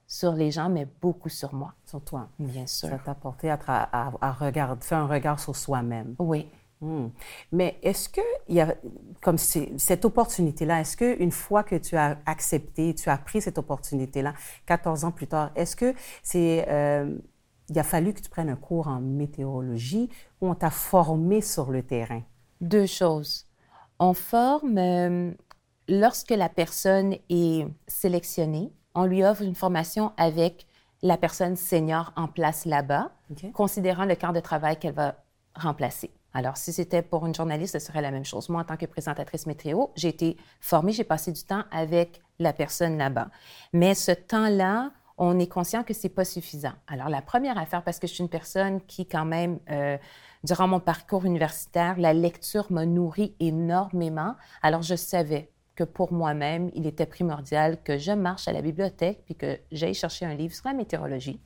sur 0.07 0.33
les 0.33 0.51
gens, 0.51 0.69
mais 0.69 0.87
beaucoup 1.01 1.31
sur 1.31 1.55
moi. 1.55 1.73
Sur 1.87 2.05
toi. 2.05 2.29
Bien 2.39 2.67
sûr. 2.67 2.91
Ça 2.91 2.99
t'a 2.99 3.15
porté 3.15 3.49
à, 3.49 3.59
à, 3.67 4.33
regarder, 4.33 4.85
faire 4.85 4.99
un 4.99 5.07
regard 5.07 5.41
sur 5.41 5.57
soi-même. 5.57 6.17
Oui. 6.19 6.47
Hmm. 6.83 7.09
Mais 7.51 7.79
est-ce 7.83 8.11
que, 8.11 8.21
il 8.49 8.57
y 8.57 8.61
a, 8.61 8.75
comme 9.23 9.39
cette 9.39 10.05
opportunité-là, 10.05 10.83
est-ce 10.83 10.99
qu'une 10.99 11.33
fois 11.33 11.65
que 11.65 11.77
tu 11.77 11.97
as 11.97 12.19
accepté, 12.27 12.95
tu 12.95 13.09
as 13.09 13.17
pris 13.17 13.41
cette 13.41 13.57
opportunité-là, 13.57 14.35
14 14.67 15.07
ans 15.07 15.13
plus 15.13 15.29
tard, 15.29 15.51
est-ce 15.55 15.77
que 15.77 15.95
c'est, 16.23 16.67
euh, 16.69 17.17
il 17.71 17.79
a 17.79 17.85
fallu 17.85 18.13
que 18.13 18.21
tu 18.21 18.29
prennes 18.29 18.51
un 18.51 18.57
cours 18.57 18.89
en 18.89 19.01
météorologie 19.01 20.11
ou 20.43 20.51
on 20.51 20.55
t'a 20.55 20.71
formé 20.71 21.41
sur 21.41 21.71
le 21.71 21.83
terrain? 21.83 22.21
Deux 22.61 22.87
choses. 22.87 23.50
On 24.03 24.15
forme, 24.15 24.79
euh, 24.79 25.31
lorsque 25.87 26.31
la 26.31 26.49
personne 26.49 27.17
est 27.29 27.67
sélectionnée, 27.87 28.73
on 28.95 29.05
lui 29.05 29.23
offre 29.23 29.43
une 29.43 29.55
formation 29.55 30.13
avec 30.17 30.67
la 31.03 31.19
personne 31.19 31.55
senior 31.55 32.11
en 32.17 32.27
place 32.27 32.65
là-bas, 32.65 33.13
considérant 33.53 34.07
le 34.07 34.15
quart 34.15 34.33
de 34.33 34.41
travail 34.41 34.79
qu'elle 34.79 34.95
va 34.95 35.17
remplacer. 35.55 36.11
Alors, 36.33 36.57
si 36.57 36.73
c'était 36.73 37.03
pour 37.03 37.27
une 37.27 37.35
journaliste, 37.35 37.79
ce 37.79 37.87
serait 37.87 38.01
la 38.01 38.11
même 38.11 38.25
chose. 38.25 38.49
Moi, 38.49 38.63
en 38.63 38.65
tant 38.65 38.79
que 38.79 38.87
présentatrice 38.87 39.47
météo, 39.47 39.87
j'ai 39.97 40.09
été 40.09 40.39
formée, 40.61 40.93
j'ai 40.93 41.05
passé 41.05 41.31
du 41.31 41.43
temps 41.43 41.65
avec 41.71 42.23
la 42.39 42.55
personne 42.55 42.97
là-bas. 42.97 43.29
Mais 43.75 43.95
ce 43.95 44.13
temps-là, 44.13 44.93
on 45.21 45.39
est 45.39 45.47
conscient 45.47 45.85
que 45.85 45.93
c'est 45.93 46.09
pas 46.09 46.25
suffisant. 46.25 46.73
Alors, 46.89 47.11
la 47.11 47.21
première 47.21 47.59
affaire, 47.59 47.85
parce 47.85 47.99
que 47.99 48.07
je 48.07 48.15
suis 48.15 48.23
une 48.23 48.31
personne 48.31 48.81
qui, 48.81 49.07
quand 49.07 49.27
même, 49.27 49.61
euh, 49.71 49.99
durant 50.45 50.67
mon 50.67 50.81
parcours 50.81 51.27
universitaire, 51.27 51.97
la 51.99 52.15
lecture 52.15 52.73
m'a 52.73 52.87
nourri 52.87 53.35
énormément. 53.39 54.35
Alors, 54.63 54.81
je 54.81 54.95
savais 54.95 55.51
que 55.77 55.85
pour 55.85 56.15
moi-même, 56.15 56.71
il 56.75 56.87
était 56.87 57.05
primordial 57.05 57.83
que 57.83 57.99
je 57.99 58.13
marche 58.13 58.49
à 58.49 58.53
la 58.53 58.63
bibliothèque 58.63 59.21
puis 59.27 59.35
que 59.35 59.59
j'aille 59.71 59.95
chercher 59.95 60.25
un 60.25 60.35
livre 60.35 60.55
sur 60.55 60.67
la 60.67 60.75
météorologie 60.75 61.39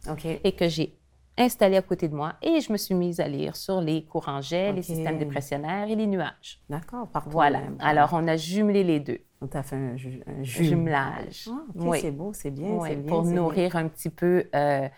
et 0.45 0.53
que 0.53 0.69
j'ai 0.69 0.97
installé 1.37 1.77
à 1.77 1.83
côté 1.83 2.09
de 2.09 2.15
moi 2.15 2.35
et 2.43 2.61
je 2.61 2.73
me 2.73 2.77
suis 2.77 2.95
mise 2.95 3.19
à 3.19 3.27
lire 3.27 3.57
sur 3.57 3.81
les 3.81 4.05
courants 4.05 4.41
gel, 4.41 4.77
les 4.77 4.83
systèmes 4.83 5.19
dépressionnaires 5.19 5.89
et 5.89 5.97
les 5.97 6.07
nuages. 6.07 6.61
D'accord, 6.69 7.09
partout. 7.09 7.31
Voilà. 7.31 7.61
Alors, 7.81 8.11
on 8.13 8.27
a 8.29 8.37
jumelé 8.37 8.85
les 8.85 9.01
deux. 9.01 9.19
On 9.45 9.59
a 9.59 9.63
fait 9.63 9.77
un, 9.77 9.97
jumelage. 10.43 11.49
Ah, 11.51 11.63
oui. 11.75 11.99
C'est 12.01 12.11
beau, 12.11 12.33
c'est 12.33 12.51
bien, 12.51 12.71
oui, 12.71 12.97
Pour 12.97 13.25
nourrir 13.25 13.77
un 13.77 13.89
petit 13.89 14.11
peu 14.11 14.45
euh, 14.55 14.89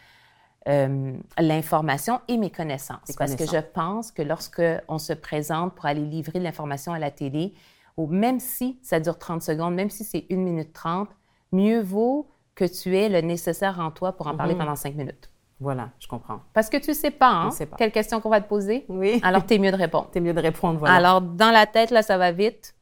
euh, 0.69 1.13
l'information 1.39 2.21
et 2.29 2.37
mes 2.37 2.51
connaissances. 2.51 3.13
Parce 3.19 3.35
que 3.35 3.47
je 3.47 3.61
pense 3.61 4.13
que 4.13 4.23
lorsque 4.23 4.63
on 4.89 4.99
se 4.99 5.13
présente 5.13 5.75
pour 5.75 5.87
aller 5.87 6.05
livrer 6.05 6.39
l'information 6.39 6.93
à 6.93 6.99
la 6.99 7.11
télé, 7.11 7.55
ou 7.97 8.07
même 8.07 8.41
si 8.41 8.79
ça 8.83 9.01
dure 9.01 9.19
30 9.19 9.43
secondes, 9.43 9.75
même 9.75 9.91
si 9.91 10.05
c'est 10.05 10.27
1 10.31 10.37
minute 10.37 10.73
30, 10.73 11.09
mieux 11.53 11.81
vaut 11.81 12.29
que 12.55 12.65
tu 12.65 12.97
aies 12.97 13.09
le 13.09 13.21
nécessaire 13.21 13.81
en 13.81 13.91
toi 13.91 14.13
pour 14.13 14.27
en 14.29 14.37
parler 14.37 14.55
mhm. 14.55 14.61
pendant 14.61 14.77
5 14.77 14.95
minutes. 14.95 15.31
Voilà, 15.59 15.91
je 15.99 16.07
comprends. 16.07 16.41
Parce 16.53 16.69
que 16.69 16.77
tu 16.77 16.91
ne 16.91 16.95
sais 16.95 17.11
pas, 17.11 17.31
hein, 17.31 17.51
sais 17.51 17.65
pas. 17.65 17.77
quelle 17.77 17.93
question 17.93 18.21
qu'on 18.21 18.29
va 18.29 18.43
te 18.43 18.49
poser. 18.49 18.85
Oui. 18.89 19.21
Alors, 19.23 19.47
tu 19.47 19.55
es 19.55 19.59
mieux 19.59 19.71
de 19.71 19.77
répondre. 19.77 20.09
tu 20.13 20.19
es 20.19 20.21
mieux 20.21 20.35
de 20.35 20.41
répondre, 20.41 20.79
voilà. 20.79 20.95
Alors, 20.95 21.23
dans 21.23 21.51
la 21.51 21.67
tête, 21.67 21.91
là, 21.91 22.03
ça 22.03 22.19
va 22.19 22.31
vite. 22.31 22.76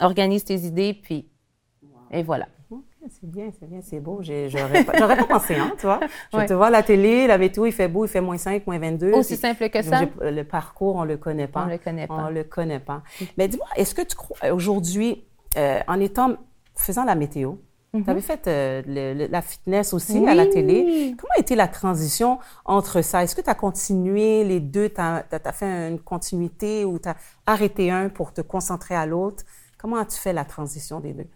Organise 0.00 0.44
tes 0.44 0.58
idées, 0.60 0.94
puis... 0.94 1.28
Et 2.10 2.22
voilà. 2.22 2.48
c'est 3.08 3.30
bien, 3.30 3.50
c'est 3.58 3.68
bien, 3.68 3.80
c'est 3.82 4.00
beau. 4.00 4.20
J'aurais 4.22 4.84
pas, 4.84 4.92
pas, 4.92 5.24
pensé, 5.24 5.54
hein, 5.54 5.72
tu 5.78 5.86
vois. 5.86 6.00
Je 6.32 6.46
te 6.46 6.52
vois 6.52 6.66
à 6.66 6.70
la 6.70 6.82
télé, 6.82 7.26
la 7.26 7.38
météo, 7.38 7.66
il 7.66 7.72
fait 7.72 7.88
beau, 7.88 8.04
il 8.04 8.08
fait 8.08 8.20
moins 8.20 8.36
5, 8.36 8.66
moins 8.66 8.78
22. 8.78 9.12
Aussi 9.12 9.36
simple 9.36 9.68
que 9.68 9.82
ça. 9.82 10.02
Le 10.20 10.42
parcours, 10.42 10.96
on 10.96 11.04
le 11.04 11.16
connaît 11.16 11.46
pas. 11.46 11.64
On 11.66 11.70
le 11.70 11.78
connaît 11.78 12.06
pas. 12.06 12.26
On 12.26 12.30
le 12.30 12.44
connaît 12.44 12.80
pas. 12.80 13.02
Mais 13.38 13.48
dis-moi, 13.48 13.66
est-ce 13.76 13.94
que 13.94 14.02
tu 14.02 14.16
crois, 14.16 14.52
aujourd'hui, 14.52 15.24
euh, 15.56 15.80
en 15.86 16.00
étant, 16.00 16.36
faisant 16.74 17.04
la 17.04 17.14
météo, 17.14 17.54
tu 17.92 18.08
avais 18.08 18.20
fait 18.20 18.46
euh, 18.46 19.28
la 19.28 19.42
fitness 19.42 19.92
aussi 19.92 20.24
à 20.26 20.34
la 20.34 20.46
télé. 20.46 21.14
Comment 21.18 21.32
a 21.36 21.40
été 21.40 21.56
la 21.56 21.66
transition 21.66 22.38
entre 22.64 23.02
ça? 23.02 23.24
Est-ce 23.24 23.34
que 23.34 23.40
tu 23.40 23.50
as 23.50 23.54
continué 23.54 24.44
les 24.44 24.60
deux? 24.60 24.88
Tu 24.88 25.00
as, 25.00 25.52
fait 25.52 25.88
une 25.88 25.98
continuité 25.98 26.84
ou 26.84 27.00
tu 27.00 27.08
as 27.08 27.16
arrêté 27.46 27.90
un 27.90 28.08
pour 28.08 28.32
te 28.32 28.42
concentrer 28.42 28.94
à 28.94 29.06
l'autre? 29.06 29.42
Comment 29.80 29.96
as-tu 29.96 30.18
fait 30.18 30.34
la 30.34 30.44
transition 30.44 31.00
des 31.00 31.14
deux? 31.14 31.28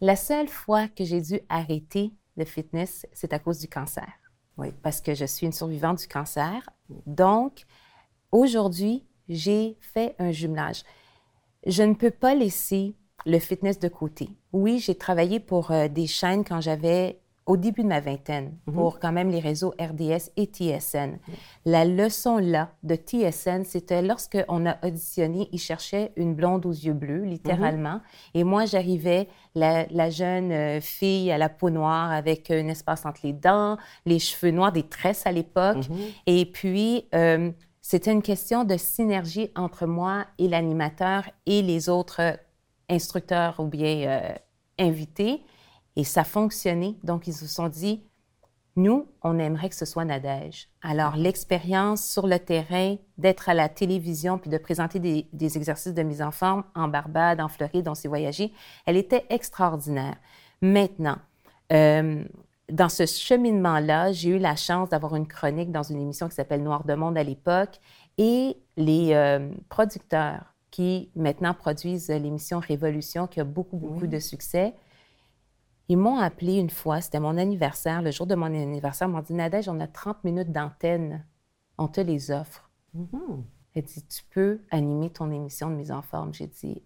La 0.00 0.16
seule 0.16 0.48
fois 0.48 0.88
que 0.88 1.04
j'ai 1.04 1.20
dû 1.20 1.40
arrêter 1.48 2.12
le 2.36 2.44
fitness, 2.44 3.06
c'est 3.12 3.32
à 3.32 3.38
cause 3.38 3.60
du 3.60 3.68
cancer. 3.68 4.08
Oui. 4.56 4.72
Parce 4.82 5.00
que 5.00 5.14
je 5.14 5.24
suis 5.24 5.46
une 5.46 5.52
survivante 5.52 6.00
du 6.00 6.08
cancer. 6.08 6.68
Donc, 7.06 7.64
aujourd'hui, 8.32 9.06
j'ai 9.28 9.78
fait 9.80 10.16
un 10.18 10.32
jumelage. 10.32 10.82
Je 11.64 11.84
ne 11.84 11.94
peux 11.94 12.10
pas 12.10 12.34
laisser 12.34 12.96
le 13.24 13.38
fitness 13.38 13.78
de 13.78 13.88
côté. 13.88 14.30
Oui, 14.52 14.80
j'ai 14.80 14.96
travaillé 14.96 15.38
pour 15.38 15.70
euh, 15.70 15.86
des 15.86 16.08
chaînes 16.08 16.44
quand 16.44 16.60
j'avais 16.60 17.20
au 17.46 17.56
début 17.56 17.82
de 17.82 17.88
ma 17.88 18.00
vingtaine, 18.00 18.56
mhm. 18.66 18.74
pour 18.74 18.98
quand 18.98 19.12
même 19.12 19.30
les 19.30 19.38
réseaux 19.38 19.72
RDS 19.80 20.30
et 20.36 20.46
TSN. 20.46 21.18
La 21.64 21.84
leçon 21.84 22.38
là 22.38 22.70
de 22.82 22.96
TSN, 22.96 23.62
c'était 23.64 24.02
lorsqu'on 24.02 24.66
a 24.66 24.76
auditionné, 24.84 25.48
ils 25.52 25.60
cherchaient 25.60 26.12
une 26.16 26.34
blonde 26.34 26.66
aux 26.66 26.72
yeux 26.72 26.92
bleus, 26.92 27.22
littéralement. 27.22 27.94
Mhm. 27.94 28.00
Et 28.34 28.44
moi, 28.44 28.64
j'arrivais, 28.64 29.28
la, 29.54 30.10
jeune 30.10 30.52
euh, 30.52 30.80
fille 30.80 31.30
à 31.30 31.38
la 31.38 31.48
peau 31.48 31.70
noire 31.70 32.10
avec 32.10 32.50
un 32.50 32.68
espace 32.68 33.06
entre 33.06 33.20
les 33.24 33.32
dents, 33.32 33.78
les 34.04 34.18
cheveux 34.18 34.50
noirs, 34.50 34.72
des 34.72 34.82
tresses 34.82 35.26
à 35.26 35.32
l'époque. 35.32 35.88
Mhm. 35.88 35.96
Et 36.26 36.46
puis, 36.46 37.08
euh, 37.14 37.50
c'était 37.80 38.12
une 38.12 38.22
question 38.22 38.64
de 38.64 38.76
synergie 38.76 39.50
entre 39.54 39.86
moi 39.86 40.26
et 40.38 40.48
l'animateur 40.48 41.22
et 41.46 41.62
les 41.62 41.88
autres 41.88 42.38
instructeurs 42.88 43.60
ou 43.60 43.66
bien 43.66 44.08
euh, 44.08 44.34
invités. 44.78 45.42
Et 45.96 46.04
ça 46.04 46.24
fonctionnait. 46.24 46.94
Donc, 47.02 47.26
ils 47.26 47.34
se 47.34 47.46
sont 47.46 47.68
dit, 47.68 48.02
nous, 48.76 49.06
on 49.22 49.38
aimerait 49.38 49.70
que 49.70 49.74
ce 49.74 49.86
soit 49.86 50.04
Nadège. 50.04 50.68
Alors, 50.82 51.16
l'expérience 51.16 52.04
sur 52.04 52.26
le 52.26 52.38
terrain, 52.38 52.96
d'être 53.16 53.48
à 53.48 53.54
la 53.54 53.70
télévision, 53.70 54.36
puis 54.38 54.50
de 54.50 54.58
présenter 54.58 55.00
des, 55.00 55.56
exercices 55.56 55.94
de 55.94 56.02
mise 56.02 56.20
en 56.20 56.30
forme 56.30 56.62
en 56.74 56.86
Barbade, 56.86 57.40
en 57.40 57.48
Floride, 57.48 57.88
on 57.88 57.94
s'est 57.94 58.08
voyagé, 58.08 58.52
elle 58.84 58.98
était 58.98 59.24
extraordinaire. 59.30 60.16
Maintenant, 60.60 61.16
euh, 61.72 62.22
dans 62.70 62.90
ce 62.90 63.06
cheminement-là, 63.06 64.12
j'ai 64.12 64.30
eu 64.30 64.38
la 64.38 64.56
chance 64.56 64.90
d'avoir 64.90 65.16
une 65.16 65.26
chronique 65.26 65.72
dans 65.72 65.82
une 65.82 66.00
émission 66.00 66.28
qui 66.28 66.34
s'appelle 66.34 66.62
Noir 66.62 66.84
de 66.84 66.94
Monde 66.94 67.16
à 67.16 67.22
l'époque, 67.22 67.80
et 68.18 68.58
les 68.76 69.14
euh, 69.14 69.48
producteurs 69.70 70.52
qui 70.70 71.08
maintenant 71.16 71.54
produisent 71.54 72.08
l'émission 72.08 72.58
Révolution, 72.58 73.26
qui 73.26 73.40
a 73.40 73.44
beaucoup, 73.44 73.78
beaucoup 73.78 74.06
de 74.06 74.18
succès, 74.18 74.74
Ils 75.88 75.96
m'ont 75.96 76.18
appelé 76.18 76.54
une 76.58 76.70
fois, 76.70 77.00
c'était 77.00 77.20
mon 77.20 77.36
anniversaire, 77.36 78.02
le 78.02 78.10
jour 78.10 78.26
de 78.26 78.34
mon 78.34 78.46
anniversaire, 78.46 79.08
ils 79.08 79.12
m'ont 79.12 79.20
dit 79.20 79.34
Nadège, 79.34 79.68
on 79.68 79.78
a 79.80 79.86
30 79.86 80.24
minutes 80.24 80.50
d'antenne, 80.50 81.24
on 81.78 81.86
te 81.88 82.00
les 82.00 82.30
offre. 82.30 82.70
Mhm. 82.94 83.44
Elle 83.74 83.82
dit 83.84 84.02
Tu 84.06 84.22
peux 84.30 84.60
animer 84.70 85.10
ton 85.10 85.30
émission 85.30 85.70
de 85.70 85.74
mise 85.76 85.92
en 85.92 86.02
forme? 86.02 86.32
J'ai 86.34 86.46
dit 86.48 86.82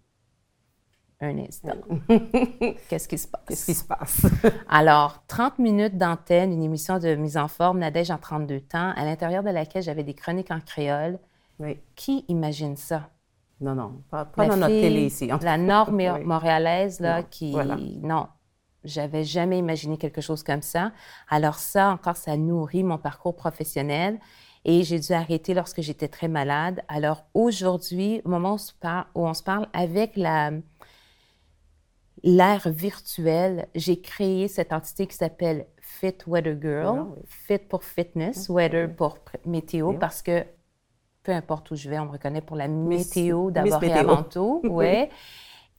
Un 1.20 1.38
instant. 1.38 1.72
Qu'est-ce 2.88 3.08
qui 3.08 3.16
se 3.16 3.28
passe? 3.28 3.42
Qu'est-ce 3.46 3.66
qui 3.66 3.74
se 3.74 3.84
passe? 3.84 4.26
Alors, 4.68 5.22
30 5.28 5.58
minutes 5.60 5.96
d'antenne, 5.96 6.52
une 6.52 6.62
émission 6.62 6.98
de 6.98 7.14
mise 7.14 7.36
en 7.38 7.48
forme, 7.48 7.78
Nadège 7.78 8.10
en 8.10 8.18
32 8.18 8.60
temps, 8.60 8.92
à 8.96 9.04
l'intérieur 9.04 9.42
de 9.42 9.50
laquelle 9.50 9.82
j'avais 9.82 10.02
des 10.04 10.14
chroniques 10.14 10.50
en 10.50 10.60
créole. 10.60 11.18
oui. 11.58 11.78
Qui 11.94 12.24
imagine 12.28 12.76
ça? 12.76 13.08
Non, 13.62 13.74
non, 13.74 14.02
pas, 14.10 14.24
dans 14.36 14.56
notre 14.56 14.66
télé 14.68 15.04
ici. 15.06 15.30
en 15.30 15.38
La 15.38 15.58
Oui. 15.90 16.24
montréalaise, 16.24 16.98
là, 17.00 17.20
Non, 17.20 17.26
qui. 17.30 17.52
voilà. 17.52 17.76
Non, 17.76 18.26
j'avais 18.84 19.24
jamais 19.24 19.58
imaginé 19.58 19.98
quelque 19.98 20.20
chose 20.20 20.42
comme 20.42 20.62
ça. 20.62 20.92
Alors, 21.28 21.56
ça, 21.56 21.90
encore, 21.90 22.16
ça 22.16 22.36
nourrit 22.36 22.84
mon 22.84 22.98
parcours 22.98 23.36
professionnel. 23.36 24.18
Et 24.64 24.82
j'ai 24.82 24.98
dû 24.98 25.12
arrêter 25.12 25.54
lorsque 25.54 25.80
j'étais 25.80 26.08
très 26.08 26.28
malade. 26.28 26.82
Alors, 26.88 27.24
aujourd'hui, 27.32 28.20
au 28.24 28.28
moment 28.28 28.50
où 28.50 28.54
on 28.54 28.58
se 28.58 28.72
parle, 28.74 29.06
où 29.14 29.26
on 29.26 29.34
se 29.34 29.42
parle 29.42 29.68
avec 29.72 30.16
la. 30.16 30.50
L'ère 32.22 32.68
virtuelle, 32.68 33.68
j'ai 33.74 33.98
créé 33.98 34.46
cette 34.46 34.74
entité 34.74 35.06
qui 35.06 35.16
s'appelle 35.16 35.66
Fit 35.80 36.18
Weather 36.26 36.54
Girl, 36.60 37.06
oui. 37.16 37.22
Fit 37.26 37.58
pour 37.60 37.82
fitness, 37.82 38.50
Weather 38.50 38.94
pour 38.94 39.16
météo, 39.46 39.94
parce 39.94 40.20
que 40.20 40.44
peu 41.22 41.32
importe 41.32 41.70
où 41.70 41.76
je 41.76 41.88
vais, 41.88 41.98
on 41.98 42.04
me 42.06 42.10
reconnaît 42.10 42.42
pour 42.42 42.56
la 42.56 42.68
météo 42.68 43.50
d'abord 43.50 43.82
et 43.82 43.92
avant 43.92 44.22
tout. 44.22 44.60
Ouais. 44.64 45.10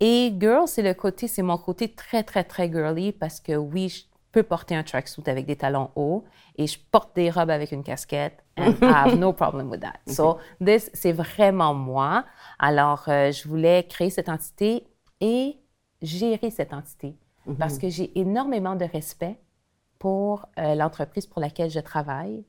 Et 0.03 0.33
girl, 0.39 0.67
c'est 0.67 0.81
le 0.81 0.95
côté, 0.95 1.27
c'est 1.27 1.43
mon 1.43 1.59
côté 1.59 1.93
très, 1.93 2.23
très, 2.23 2.43
très 2.43 2.71
girly 2.71 3.11
parce 3.11 3.39
que 3.39 3.55
oui, 3.55 3.89
je 3.89 4.03
peux 4.31 4.41
porter 4.41 4.75
un 4.75 4.81
tracksuit 4.81 5.23
avec 5.27 5.45
des 5.45 5.55
talons 5.55 5.91
hauts 5.95 6.23
et 6.55 6.65
je 6.65 6.79
porte 6.91 7.15
des 7.15 7.29
robes 7.29 7.51
avec 7.51 7.71
une 7.71 7.83
casquette 7.83 8.43
and 8.57 8.73
I 8.81 8.85
have 8.85 9.19
no 9.19 9.31
problem 9.31 9.69
with 9.69 9.81
that. 9.81 9.99
So, 10.07 10.39
this, 10.59 10.89
c'est 10.95 11.11
vraiment 11.11 11.75
moi. 11.75 12.25
Alors, 12.57 13.03
euh, 13.09 13.31
je 13.31 13.47
voulais 13.47 13.83
créer 13.83 14.09
cette 14.09 14.27
entité 14.27 14.87
et 15.19 15.59
gérer 16.01 16.49
cette 16.49 16.73
entité 16.73 17.15
parce 17.59 17.77
que 17.77 17.87
j'ai 17.87 18.17
énormément 18.19 18.75
de 18.75 18.85
respect 18.85 19.39
pour 19.99 20.47
euh, 20.57 20.73
l'entreprise 20.73 21.27
pour 21.27 21.41
laquelle 21.41 21.69
je 21.69 21.79
travaille. 21.79 22.43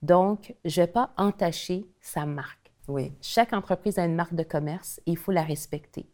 Donc, 0.00 0.54
je 0.64 0.80
ne 0.80 0.86
vais 0.86 0.92
pas 0.92 1.10
entacher 1.18 1.86
sa 2.00 2.24
marque. 2.24 2.72
Oui. 2.88 3.12
Chaque 3.20 3.52
entreprise 3.52 3.98
a 3.98 4.06
une 4.06 4.14
marque 4.14 4.34
de 4.34 4.42
commerce 4.42 5.00
et 5.06 5.12
il 5.12 5.18
faut 5.18 5.32
la 5.32 5.42
respecter. 5.42 6.06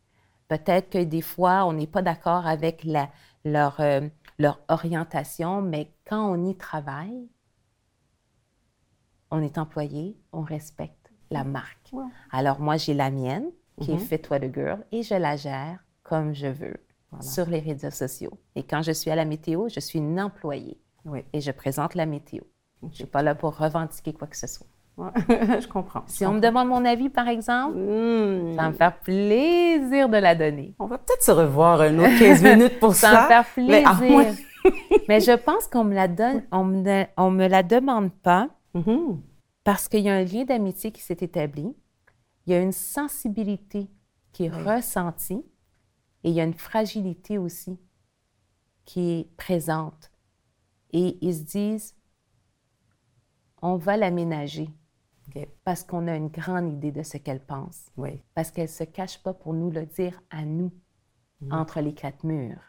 Peut-être 0.50 0.90
que 0.90 0.98
des 1.04 1.20
fois, 1.22 1.64
on 1.64 1.72
n'est 1.72 1.86
pas 1.86 2.02
d'accord 2.02 2.44
avec 2.44 2.82
la- 2.82 3.08
leur, 3.44 3.78
euh, 3.78 4.00
leur 4.36 4.58
orientation, 4.68 5.62
mais 5.62 5.92
quand 6.04 6.28
on 6.28 6.44
y 6.44 6.56
travaille, 6.56 7.28
on 9.30 9.40
est 9.42 9.58
employé, 9.58 10.18
on 10.32 10.40
respecte 10.42 11.12
la 11.30 11.44
marque. 11.44 11.92
Alors 12.32 12.58
moi, 12.58 12.76
j'ai 12.76 12.94
la 12.94 13.12
mienne, 13.12 13.46
qui 13.80 13.92
est 13.92 13.98
Fit 13.98 14.20
What 14.28 14.38
a 14.44 14.52
Girl, 14.52 14.84
et 14.90 15.04
je 15.04 15.14
la 15.14 15.36
gère 15.36 15.84
comme 16.02 16.34
je 16.34 16.48
veux 16.48 16.76
sur 17.20 17.46
les 17.46 17.60
réseaux 17.60 17.90
sociaux. 17.92 18.32
Et 18.56 18.64
quand 18.64 18.82
je 18.82 18.90
suis 18.92 19.10
à 19.10 19.14
la 19.16 19.24
météo, 19.24 19.68
je 19.68 19.78
suis 19.78 20.00
une 20.00 20.20
employée 20.20 20.80
Oui. 21.04 21.24
et 21.32 21.40
je 21.40 21.52
présente 21.52 21.94
la 21.94 22.06
météo. 22.06 22.42
Je 22.82 22.86
ne 22.88 22.92
suis 22.92 23.06
pas 23.06 23.22
là 23.22 23.36
pour 23.36 23.56
revendiquer 23.56 24.12
quoi 24.12 24.26
que 24.26 24.36
ce 24.36 24.48
soit. 24.48 24.66
Je 25.28 25.66
comprends. 25.68 26.02
Si 26.06 26.24
on 26.26 26.32
me 26.34 26.40
demande 26.40 26.68
mon 26.68 26.84
avis, 26.84 27.08
par 27.08 27.28
exemple, 27.28 27.76
Hmm. 27.76 28.54
ça 28.56 28.62
va 28.62 28.68
me 28.68 28.74
faire 28.74 28.98
plaisir 29.00 30.08
de 30.08 30.16
la 30.16 30.34
donner. 30.34 30.74
On 30.78 30.86
va 30.86 30.98
peut-être 30.98 31.22
se 31.22 31.30
revoir 31.30 31.80
un 31.80 31.98
autre 31.98 32.18
15 32.18 32.42
minutes 32.42 32.78
pour 32.80 32.94
Ça 32.94 33.08
ça. 33.10 33.14
va 33.14 33.22
me 33.22 33.28
faire 33.28 33.44
mais 33.56 33.82
plaisir. 33.82 34.10
moins- 34.10 34.34
Mais 35.08 35.20
je 35.20 35.32
pense 35.36 35.66
qu'on 35.66 35.84
me 35.84 35.94
la 35.94 36.06
donne, 36.08 36.42
on 36.52 36.64
me, 36.64 37.04
on 37.16 37.30
me 37.30 37.46
la 37.48 37.62
demande 37.62 38.12
pas 38.12 38.48
Mhm. 38.74 39.20
parce 39.64 39.88
qu'il 39.88 40.00
y 40.00 40.08
a 40.10 40.14
un 40.14 40.24
lien 40.24 40.44
d'amitié 40.44 40.92
qui 40.92 41.00
s'est 41.02 41.16
établi. 41.20 41.74
Il 42.46 42.52
y 42.52 42.56
a 42.56 42.60
une 42.60 42.72
sensibilité 42.72 43.88
qui 44.32 44.44
est 44.46 44.50
ressentie 44.50 45.42
et 46.24 46.28
il 46.28 46.34
y 46.34 46.40
a 46.40 46.44
une 46.44 46.54
fragilité 46.54 47.38
aussi 47.38 47.78
qui 48.84 49.12
est 49.20 49.36
présente. 49.36 50.10
Et 50.92 51.16
ils 51.20 51.34
se 51.34 51.42
disent, 51.42 51.94
on 53.62 53.76
va 53.76 53.96
l'aménager 53.96 54.68
Parce 55.64 55.82
qu'on 55.84 56.06
a 56.08 56.14
une 56.16 56.28
grande 56.28 56.72
idée 56.72 56.92
de 56.92 57.02
ce 57.02 57.16
qu'elle 57.18 57.44
pense. 57.44 57.90
Oui. 57.96 58.22
parce 58.34 58.50
qu'elle 58.50 58.64
ne 58.64 58.68
se 58.68 58.84
cache 58.84 59.22
pas 59.22 59.32
pour 59.34 59.54
nous 59.54 59.70
le 59.70 59.86
dire 59.86 60.20
à 60.30 60.44
nous, 60.44 60.70
entre 61.50 61.80
les 61.80 61.94
quatre 61.94 62.24
murs. 62.24 62.60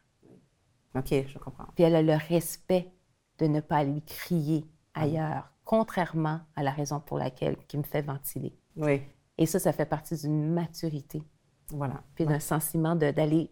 OK, 0.96 1.14
je 1.28 1.38
comprends. 1.40 1.66
Puis 1.76 1.84
elle 1.84 1.96
a 1.96 2.02
le 2.02 2.16
respect 2.16 2.92
de 3.38 3.48
ne 3.48 3.60
pas 3.62 3.84
lui 3.84 4.02
crier 4.02 4.66
ailleurs, 4.94 5.52
contrairement 5.64 6.42
à 6.56 6.64
la 6.64 6.72
raison 6.72 7.00
pour 7.00 7.18
laquelle 7.18 7.58
qui 7.68 7.78
me 7.78 7.84
fait 7.84 8.02
ventiler. 8.02 8.58
Oui. 8.76 9.02
Et 9.38 9.46
ça, 9.46 9.60
ça 9.60 9.72
fait 9.74 9.86
partie 9.86 10.16
d'une 10.18 10.52
maturité, 10.54 11.24
Voilà. 11.70 12.04
puis 12.16 12.26
d'un 12.26 12.40
sentiment 12.40 12.96
de- 12.96 13.12
d'aller... 13.12 13.50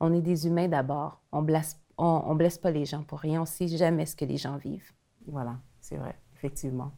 On 0.00 0.12
est 0.12 0.20
des 0.20 0.46
humains 0.48 0.66
d'abord. 0.68 1.22
On 1.30 1.42
blesse, 1.42 1.80
on, 1.96 2.22
on 2.26 2.34
blesse 2.34 2.58
pas 2.58 2.72
les 2.72 2.84
gens 2.84 3.04
pour 3.04 3.20
rien. 3.20 3.42
On 3.42 3.46
sait 3.46 3.68
jamais 3.68 4.04
ce 4.04 4.16
que 4.16 4.24
les 4.24 4.36
gens 4.36 4.56
vivent. 4.56 4.90
Voilà, 5.26 5.60
c'est 5.80 5.96
vrai, 5.96 6.18
effectivement. 6.34 6.90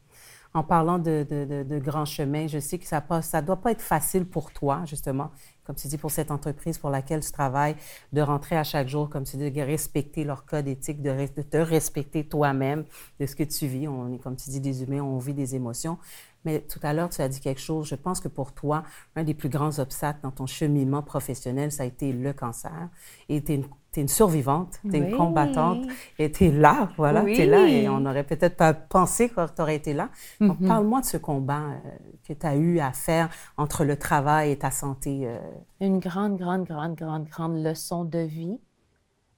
En 0.55 0.63
parlant 0.63 0.99
de, 0.99 1.27
de, 1.29 1.45
de, 1.45 1.63
de 1.65 1.79
grands 1.81 2.05
chemins, 2.05 2.47
je 2.47 2.61
sais 2.61 2.79
que 2.79 2.87
ça 2.87 3.05
ne 3.11 3.21
ça 3.21 3.43
doit 3.43 3.57
pas 3.57 3.73
être 3.73 3.83
facile 3.83 4.25
pour 4.25 4.53
toi, 4.53 4.83
justement, 4.87 5.33
comme 5.65 5.75
tu 5.75 5.89
dis, 5.89 5.99
pour 5.99 6.13
cette 6.13 6.31
entreprise 6.31 6.79
pour 6.79 6.91
laquelle 6.91 7.25
tu 7.25 7.33
travailles, 7.33 7.75
de 8.13 8.21
rentrer 8.21 8.57
à 8.57 8.63
chaque 8.65 8.87
jour, 8.87 9.11
comme 9.11 9.25
tu 9.25 9.37
dis, 9.37 9.51
de 9.51 9.61
respecter 9.61 10.23
leur 10.23 10.45
code 10.47 10.69
éthique, 10.69 11.03
de, 11.03 11.27
te 11.27 11.57
respecter 11.57 12.29
toi-même, 12.29 12.85
de 13.19 13.27
ce 13.27 13.35
que 13.35 13.43
tu 13.43 13.67
vis. 13.67 13.89
On 13.89 14.15
est, 14.15 14.19
comme 14.19 14.37
tu 14.37 14.51
dis, 14.51 14.61
des 14.61 14.83
humains, 14.85 15.01
on 15.03 15.19
vit 15.19 15.35
des 15.35 15.57
émotions. 15.57 15.99
Mais 16.45 16.61
tout 16.61 16.81
à 16.83 16.93
l'heure, 16.93 17.09
tu 17.09 17.23
as 17.23 17.29
dit 17.29 17.41
quelque 17.41 17.61
chose. 17.61 17.89
Je 17.89 17.95
pense 17.95 18.21
que 18.21 18.29
pour 18.29 18.53
toi, 18.53 18.85
un 19.17 19.25
des 19.25 19.35
plus 19.35 19.49
grands 19.49 19.79
obstacles 19.79 20.21
dans 20.23 20.31
ton 20.31 20.47
cheminement 20.47 21.03
professionnel, 21.03 21.73
ça 21.73 21.85
a 21.85 21.87
été 21.87 22.13
le 22.13 22.33
cancer. 22.33 22.91
Et 23.29 23.43
une, 23.53 23.67
t'es 23.95 24.01
une 24.03 24.09
survivante, 24.09 24.81
tu 24.91 24.97
es 24.97 25.01
Oui. 25.01 25.07
une 25.11 25.17
combattante, 25.17 25.85
et 26.19 26.31
tu 26.33 26.45
es 26.47 26.51
là, 26.51 26.91
voilà, 26.97 27.23
Oui. 27.23 27.35
tu 27.35 27.43
es 27.43 27.47
là, 27.47 27.69
et 27.69 27.89
on 27.89 28.01
n'aurait 28.01 28.25
peut-être 28.25 28.57
pas 28.57 28.75
pensé 28.75 29.29
que 29.29 29.47
tu 29.55 29.63
aurais 29.63 29.77
été 29.77 29.93
là. 29.95 30.11
Donc, 30.41 30.61
Mm-hmm. 30.61 30.67
parle-moi 30.69 31.01
de 31.01 31.07
ce 31.07 31.17
combat 31.17 31.63
euh, 31.63 31.91
que 32.27 32.33
tu 32.33 32.47
as 32.47 32.57
eu 32.57 32.81
à 32.81 32.93
faire 32.93 33.29
entre 33.57 33.85
le 33.85 33.97
travail 33.97 34.51
et 34.53 34.59
ta 34.59 34.71
santé. 34.71 35.23
euh, 35.25 35.39
une 35.81 35.99
grande, 36.01 36.37
grande, 36.37 36.65
grande, 36.65 36.95
grande, 36.97 37.25
grande 37.29 37.57
leçon 37.63 38.05
de 38.05 38.19
vie. 38.19 38.59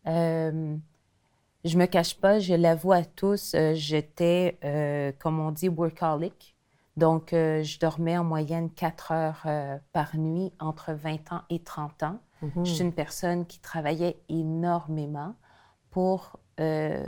Euh, 0.06 0.76
je 1.64 1.78
me 1.78 1.86
cache 1.86 2.14
pas, 2.20 2.38
je 2.38 2.54
l'avoue 2.54 2.92
à 2.92 3.04
tous, 3.04 3.54
euh, 3.54 3.72
j'étais, 3.74 4.58
comme 5.18 5.40
on 5.40 5.50
dit, 5.50 5.68
workaholic. 5.68 6.54
Donc, 6.96 7.28
je 7.32 7.78
dormais 7.78 8.16
en 8.16 8.24
moyenne 8.24 8.70
4 8.70 9.12
heures 9.12 9.46
par 9.92 10.16
nuit 10.16 10.50
entre 10.58 10.92
20 10.94 11.30
ans 11.32 11.42
et 11.50 11.58
30 11.58 12.02
ans. 12.04 12.18
Je 12.64 12.70
suis 12.70 12.82
une 12.84 12.92
personne 12.92 13.46
qui 13.46 13.58
travaillait 13.60 14.20
énormément 14.28 15.34
pour 15.90 16.38
euh, 16.60 17.06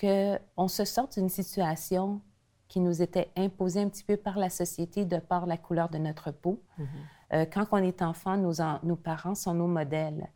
qu'on 0.00 0.68
se 0.68 0.84
sorte 0.84 1.18
d'une 1.18 1.28
situation 1.28 2.20
qui 2.68 2.80
nous 2.80 3.00
était 3.02 3.30
imposée 3.36 3.80
un 3.80 3.88
petit 3.88 4.04
peu 4.04 4.16
par 4.16 4.38
la 4.38 4.50
société 4.50 5.04
de 5.04 5.18
par 5.18 5.46
la 5.46 5.56
couleur 5.56 5.88
de 5.88 5.98
notre 5.98 6.30
peau. 6.30 6.62
Euh, 7.32 7.44
quand 7.46 7.66
on 7.72 7.78
est 7.78 8.02
enfant, 8.02 8.36
nos, 8.36 8.60
en- 8.60 8.78
nos 8.82 8.96
parents 8.96 9.34
sont 9.34 9.54
nos 9.54 9.66
modèles. 9.66 10.28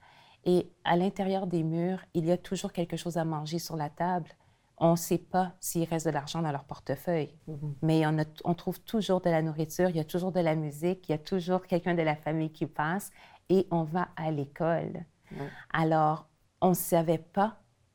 Et 0.45 0.73
à 0.85 0.97
l'intérieur 0.97 1.47
des 1.47 1.63
murs, 1.63 2.01
il 2.15 2.25
y 2.27 2.33
a 2.33 2.37
toujours 2.37 2.73
quelque 2.73 2.97
chose 2.97 3.17
à 3.19 3.25
manger 3.25 3.59
sur 3.59 3.77
la 3.77 3.91
table. 3.91 4.31
On 4.79 4.93
ne 4.93 4.97
sait 4.97 5.19
pas 5.19 5.53
s'il 5.61 5.85
reste 5.89 6.07
de 6.07 6.11
l'argent 6.11 6.43
dans 6.43 6.51
leur 6.51 6.65
portefeuille, 6.65 7.37
mais 7.83 8.05
on, 8.07 8.19
a- 8.19 8.25
on 8.45 8.55
trouve 8.55 8.81
toujours 8.81 9.21
de 9.21 9.31
la 9.31 9.41
nourriture, 9.41 9.91
il 9.91 9.97
y 9.97 10.01
a 10.01 10.05
toujours 10.05 10.33
de 10.33 10.41
la 10.41 10.57
musique, 10.57 11.09
il 11.09 11.13
y 11.13 11.15
a 11.15 11.19
toujours 11.19 11.67
quelqu'un 11.67 11.95
de 11.95 12.03
la 12.03 12.17
famille 12.17 12.51
qui 12.51 12.67
passe 12.67 13.11
et 13.53 13.67
on 13.71 13.85
va 13.85 14.09
à 14.17 14.31
l'école. 14.31 15.05
Alors, 15.73 16.19
on 16.61 16.71
ne 16.71 16.75
savait 16.93 17.19
pas 17.19 17.51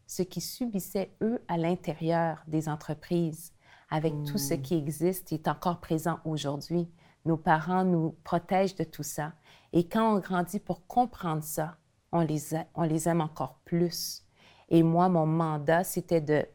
ce 0.05 0.21
qu'ils 0.23 0.41
subissaient, 0.43 1.11
eux, 1.21 1.39
à 1.47 1.57
l'intérieur 1.57 2.43
des 2.47 2.69
entreprises, 2.69 3.53
avec 3.89 4.13
tout 4.25 4.37
ce 4.37 4.53
qui 4.53 4.75
existe 4.75 5.31
et 5.31 5.35
est 5.35 5.47
encore 5.47 5.79
présent 5.79 6.19
aujourd'hui. 6.25 6.87
Nos 7.25 7.37
parents 7.37 7.83
nous 7.83 8.15
protègent 8.23 8.75
de 8.75 8.83
tout 8.83 9.03
ça. 9.03 9.33
Et 9.73 9.87
quand 9.87 10.15
on 10.15 10.19
grandit 10.19 10.59
pour 10.59 10.85
comprendre 10.87 11.43
ça, 11.43 11.77
on 12.11 12.21
les, 12.21 12.53
a- 12.55 12.65
on 12.75 12.83
les 12.83 13.07
aime 13.09 13.21
encore 13.21 13.59
plus. 13.65 14.23
Et 14.69 14.83
moi, 14.83 15.09
mon 15.09 15.25
mandat, 15.25 15.83
c'était 15.83 16.21
de, 16.21 16.45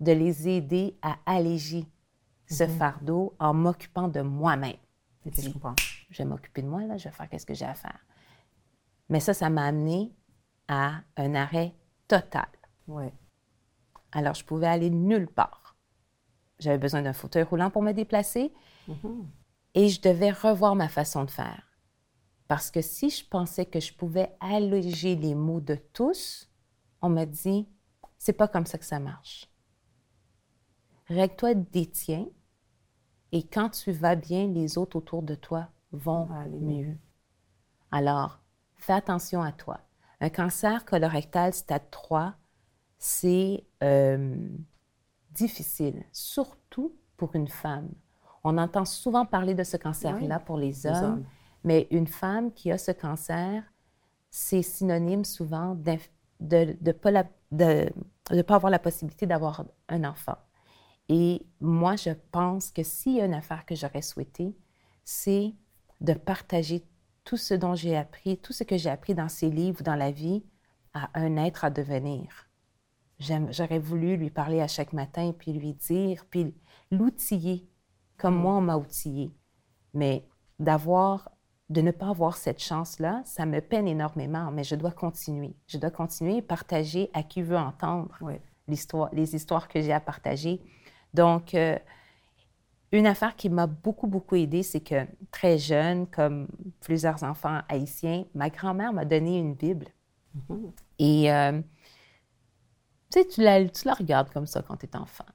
de 0.00 0.12
les 0.12 0.48
aider 0.48 0.96
à 1.02 1.16
alléger 1.26 1.86
ce 2.46 2.64
fardeau 2.78 3.34
en 3.38 3.52
m'occupant 3.52 4.08
de 4.08 4.20
moi-même. 4.22 4.76
je 5.26 5.50
comprends. 5.52 5.74
Je 6.10 6.22
vais 6.22 6.28
m'occuper 6.28 6.62
de 6.62 6.68
moi, 6.68 6.82
là, 6.82 6.96
je 6.96 7.08
vais 7.08 7.14
faire 7.14 7.28
ce 7.38 7.46
que 7.46 7.54
j'ai 7.54 7.64
à 7.64 7.74
faire. 7.74 8.06
Mais 9.08 9.20
ça, 9.20 9.34
ça 9.34 9.50
m'a 9.50 9.64
amené 9.64 10.12
à 10.68 11.02
un 11.16 11.34
arrêt 11.34 11.74
total. 12.06 12.48
Ouais. 12.86 13.12
Alors, 14.12 14.34
je 14.34 14.44
pouvais 14.44 14.66
aller 14.66 14.90
nulle 14.90 15.28
part. 15.28 15.76
J'avais 16.58 16.78
besoin 16.78 17.02
d'un 17.02 17.12
fauteuil 17.12 17.42
roulant 17.44 17.70
pour 17.70 17.82
me 17.82 17.92
déplacer 17.92 18.52
et 19.74 19.88
je 19.88 20.00
devais 20.00 20.30
revoir 20.30 20.74
ma 20.74 20.88
façon 20.88 21.24
de 21.24 21.30
faire. 21.30 21.62
Parce 22.48 22.70
que 22.70 22.80
si 22.80 23.10
je 23.10 23.26
pensais 23.26 23.66
que 23.66 23.80
je 23.80 23.92
pouvais 23.92 24.34
alléger 24.40 25.14
les 25.14 25.34
maux 25.34 25.60
de 25.60 25.76
tous, 25.92 26.50
on 27.02 27.10
m'a 27.10 27.26
dit, 27.26 27.68
c'est 28.16 28.32
pas 28.32 28.48
comme 28.48 28.66
ça 28.66 28.78
que 28.78 28.84
ça 28.84 28.98
marche. 28.98 29.48
Règle-toi 31.06 31.54
des 31.54 31.86
tiens 31.86 32.26
et 33.30 33.46
quand 33.46 33.70
tu 33.70 33.92
vas 33.92 34.16
bien, 34.16 34.46
les 34.46 34.78
autres 34.78 34.96
autour 34.96 35.22
de 35.22 35.34
toi 35.34 35.68
vont 35.92 36.28
aller 36.30 36.60
mieux. 36.60 36.96
Alors, 37.90 38.40
fais 38.76 38.92
attention 38.92 39.42
à 39.42 39.52
toi. 39.52 39.80
Un 40.20 40.30
cancer 40.30 40.84
colorectal 40.84 41.54
stade 41.54 41.90
3, 41.90 42.34
c'est 42.98 43.64
euh, 43.82 44.48
difficile, 45.30 46.04
surtout 46.12 46.96
pour 47.16 47.34
une 47.34 47.48
femme. 47.48 47.90
On 48.44 48.58
entend 48.58 48.84
souvent 48.84 49.26
parler 49.26 49.54
de 49.54 49.64
ce 49.64 49.76
cancer-là 49.76 50.40
pour 50.40 50.56
les 50.56 50.86
hommes, 50.86 51.24
mais 51.64 51.86
une 51.90 52.06
femme 52.06 52.52
qui 52.52 52.70
a 52.70 52.78
ce 52.78 52.92
cancer, 52.92 53.62
c'est 54.30 54.62
synonyme 54.62 55.24
souvent 55.24 55.74
de 55.74 55.96
ne 56.40 56.92
pas, 56.92 57.24
pas 57.24 58.54
avoir 58.54 58.70
la 58.70 58.78
possibilité 58.78 59.26
d'avoir 59.26 59.64
un 59.88 60.04
enfant. 60.04 60.36
Et 61.08 61.46
moi, 61.60 61.96
je 61.96 62.10
pense 62.30 62.70
que 62.70 62.82
s'il 62.82 63.16
y 63.16 63.20
a 63.20 63.24
une 63.24 63.34
affaire 63.34 63.64
que 63.64 63.74
j'aurais 63.74 64.02
souhaité, 64.02 64.56
c'est 65.04 65.54
de 66.00 66.12
partager 66.12 66.84
tout 67.24 67.36
ce 67.36 67.54
dont 67.54 67.74
j'ai 67.74 67.96
appris, 67.96 68.38
tout 68.38 68.52
ce 68.52 68.64
que 68.64 68.76
j'ai 68.76 68.90
appris 68.90 69.14
dans 69.14 69.28
ces 69.28 69.50
livres, 69.50 69.82
dans 69.82 69.94
la 69.94 70.10
vie, 70.10 70.44
à 70.94 71.10
un 71.14 71.36
être 71.36 71.64
à 71.64 71.70
devenir. 71.70 72.48
J'aurais 73.20 73.78
voulu 73.78 74.16
lui 74.16 74.30
parler 74.30 74.60
à 74.60 74.68
chaque 74.68 74.92
matin, 74.92 75.34
puis 75.36 75.52
lui 75.52 75.74
dire, 75.74 76.24
puis 76.30 76.54
l'outiller, 76.90 77.68
comme 78.16 78.36
mm. 78.36 78.40
moi 78.40 78.54
on 78.54 78.60
m'a 78.60 78.76
outillé. 78.76 79.32
Mais 79.92 80.24
d'avoir, 80.58 81.30
de 81.68 81.80
ne 81.80 81.90
pas 81.90 82.08
avoir 82.08 82.36
cette 82.36 82.62
chance-là, 82.62 83.22
ça 83.24 83.44
me 83.44 83.60
peine 83.60 83.88
énormément, 83.88 84.50
mais 84.52 84.64
je 84.64 84.76
dois 84.76 84.92
continuer. 84.92 85.56
Je 85.66 85.78
dois 85.78 85.90
continuer 85.90 86.42
partager 86.42 87.10
à 87.12 87.22
qui 87.22 87.42
veut 87.42 87.58
entendre 87.58 88.16
l'histoire, 88.68 89.10
les 89.12 89.34
histoires 89.34 89.68
que 89.68 89.80
j'ai 89.80 89.92
à 89.92 90.00
partager. 90.00 90.60
Donc, 91.12 91.54
euh, 91.54 91.76
une 92.92 93.06
affaire 93.06 93.36
qui 93.36 93.50
m'a 93.50 93.66
beaucoup, 93.66 94.06
beaucoup 94.06 94.36
aidée, 94.36 94.62
c'est 94.62 94.80
que 94.80 95.06
très 95.30 95.58
jeune, 95.58 96.06
comme 96.06 96.48
plusieurs 96.80 97.22
enfants 97.22 97.60
haïtiens, 97.68 98.24
ma 98.34 98.48
grand-mère 98.48 98.92
m'a 98.92 99.04
donné 99.04 99.38
une 99.38 99.54
Bible. 99.54 99.86
Mm-hmm. 100.36 100.70
Et 100.98 101.32
euh, 101.32 101.60
tu 103.10 103.20
sais, 103.20 103.26
tu 103.26 103.42
la, 103.42 103.68
tu 103.68 103.86
la 103.86 103.94
regardes 103.94 104.30
comme 104.30 104.46
ça 104.46 104.62
quand 104.62 104.76
tu 104.76 104.86
es 104.86 104.96
enfant. 104.96 105.26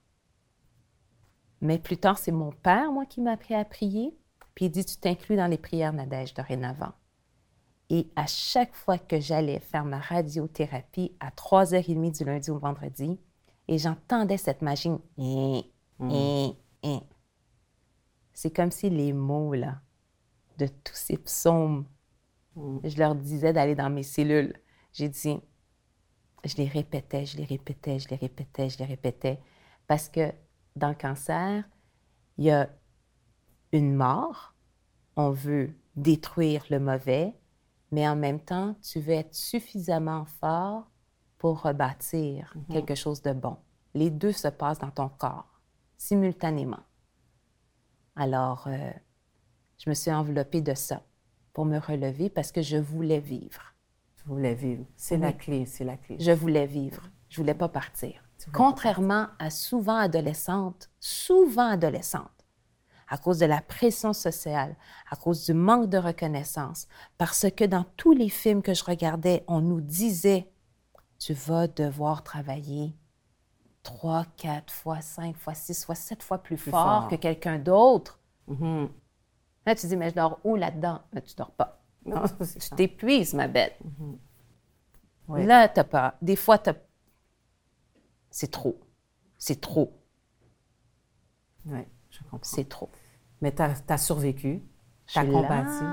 Mais 1.62 1.78
plus 1.78 1.98
tard, 1.98 2.18
c'est 2.18 2.32
mon 2.32 2.52
père, 2.52 2.92
moi, 2.92 3.06
qui 3.06 3.22
m'a 3.22 3.32
appris 3.32 3.54
à 3.54 3.64
prier. 3.64 4.18
Puis 4.56 4.66
il 4.66 4.70
dit, 4.70 4.84
tu 4.84 4.98
t'inclus 4.98 5.36
dans 5.36 5.48
les 5.48 5.58
prières 5.58 5.94
Nadège 5.94 6.34
dorénavant. 6.34 6.92
Et 7.90 8.08
à 8.16 8.26
chaque 8.28 8.74
fois 8.74 8.98
que 8.98 9.20
j'allais 9.20 9.60
faire 9.60 9.86
ma 9.86 10.00
radiothérapie 10.00 11.16
à 11.20 11.30
3h30 11.30 12.18
du 12.18 12.24
lundi 12.26 12.50
au 12.50 12.58
vendredi, 12.58 13.20
et 13.68 13.78
j'entendais 13.78 14.38
cette 14.38 14.62
machine, 14.62 15.00
mm. 15.18 15.62
C'est 18.34 18.54
comme 18.54 18.72
si 18.72 18.90
les 18.90 19.14
mots, 19.14 19.54
là, 19.54 19.82
de 20.58 20.68
tous 20.68 20.96
ces 20.96 21.18
psaumes, 21.18 21.86
mm. 22.56 22.80
je 22.84 22.98
leur 22.98 23.16
disais 23.16 23.54
d'aller 23.54 23.76
dans 23.76 23.90
mes 23.90 24.04
cellules. 24.04 24.54
J'ai 24.92 25.10
dit, 25.10 25.40
je 26.44 26.58
les 26.58 26.68
répétais, 26.68 27.26
je 27.26 27.38
les 27.38 27.46
répétais, 27.46 28.00
je 28.00 28.10
les 28.10 28.16
répétais, 28.16 28.70
je 28.70 28.78
les 28.80 28.86
répétais. 28.86 29.40
Parce 29.88 30.10
que 30.10 30.32
dans 30.76 30.90
le 30.90 30.96
cancer, 30.96 31.64
il 32.38 32.46
y 32.46 32.52
a 32.52 32.70
une 33.72 33.96
mort, 33.96 34.56
on 35.16 35.32
veut 35.32 35.74
détruire 35.96 36.66
le 36.70 36.80
mauvais, 36.80 37.34
mais 37.92 38.08
en 38.08 38.16
même 38.16 38.40
temps, 38.40 38.76
tu 38.82 39.00
veux 39.00 39.14
être 39.14 39.36
suffisamment 39.36 40.26
fort 40.26 40.90
pour 41.38 41.62
rebâtir 41.62 42.54
mhm. 42.56 42.74
quelque 42.74 42.96
chose 42.96 43.22
de 43.22 43.34
bon. 43.34 43.58
Les 43.94 44.10
deux 44.10 44.32
se 44.32 44.48
passent 44.48 44.80
dans 44.80 44.92
ton 44.92 45.10
corps, 45.10 45.60
simultanément. 45.98 46.84
Alors, 48.16 48.66
euh, 48.68 48.92
je 49.78 49.90
me 49.90 49.96
suis 49.96 50.12
enveloppée 50.12 50.62
de 50.62 50.74
ça 50.74 51.02
pour 51.54 51.66
me 51.66 51.78
relever 51.78 52.30
parce 52.30 52.52
que 52.52 52.62
je 52.62 52.78
voulais 52.78 53.20
vivre. 53.20 53.74
Je 54.18 54.24
voulais 54.26 54.56
vivre. 54.56 54.86
C'est 54.96 55.18
la 55.18 55.34
clé, 55.34 55.66
c'est 55.66 55.84
la 55.84 55.98
clé. 55.98 56.18
Je 56.20 56.32
voulais 56.32 56.66
vivre. 56.66 57.10
Je 57.30 57.38
voulais 57.38 57.54
pas 57.54 57.70
partir. 57.70 58.24
Contrairement 58.52 59.28
à 59.40 59.50
souvent 59.50 59.98
adolescentes, 59.98 60.90
souvent 61.00 61.70
adolescentes, 61.70 62.30
à 63.08 63.18
cause 63.18 63.40
de 63.40 63.46
la 63.46 63.62
pression 63.62 64.14
sociale, 64.14 64.76
à 65.10 65.16
cause 65.16 65.46
du 65.46 65.54
manque 65.54 65.90
de 65.90 65.98
reconnaissance, 65.98 66.88
parce 67.18 67.46
que 67.56 67.64
dans 67.64 67.86
tous 67.96 68.14
les 68.14 68.30
films 68.30 68.62
que 68.62 68.74
je 68.74 68.84
regardais, 68.84 69.44
on 69.48 69.62
nous 69.62 69.82
disait, 69.82 70.52
tu 71.20 71.34
vas 71.34 71.68
devoir 71.68 72.24
travailler 72.24 72.96
trois, 73.84 74.26
quatre 74.38 74.74
fois, 74.74 75.02
cinq 75.02 75.38
fois, 75.38 75.54
six 75.54 75.86
fois, 75.86 75.96
sept 75.96 76.24
fois 76.24 76.40
plus, 76.40 76.58
fort, 76.58 77.08
que 77.10 77.16
quelqu'un 77.16 77.60
d'autre. 77.60 78.20
Mm-hmm. 78.50 78.90
Là, 79.66 79.76
tu 79.76 79.88
dis, 79.88 79.96
mais 79.96 80.10
je 80.10 80.16
dors 80.16 80.40
où 80.44 80.56
là-dedans? 80.56 81.02
Mais 81.14 81.22
tu 81.22 81.36
dors 81.36 81.52
pas. 81.52 81.82
Non, 82.06 82.24
tu 82.28 82.70
t'épuises, 82.76 83.34
ma 83.34 83.48
bête. 83.48 83.78
Mm-hmm. 85.30 85.46
Là, 85.46 85.70
tu 85.70 85.84
pas. 85.84 86.16
Des 86.22 86.36
fois, 86.36 86.58
tu 86.58 86.72
c'est 88.30 88.50
trop. 88.50 88.80
C'est 89.38 89.62
trop. 89.62 89.94
Oui, 91.66 91.86
je 92.10 92.20
comprends. 92.24 92.40
C'est 92.42 92.68
trop. 92.68 92.90
Mais 93.42 93.54
tu 93.54 93.62
as, 93.62 93.98
survécu, 93.98 94.64
tu 95.06 95.20
as 95.20 95.26
combattu, 95.26 95.84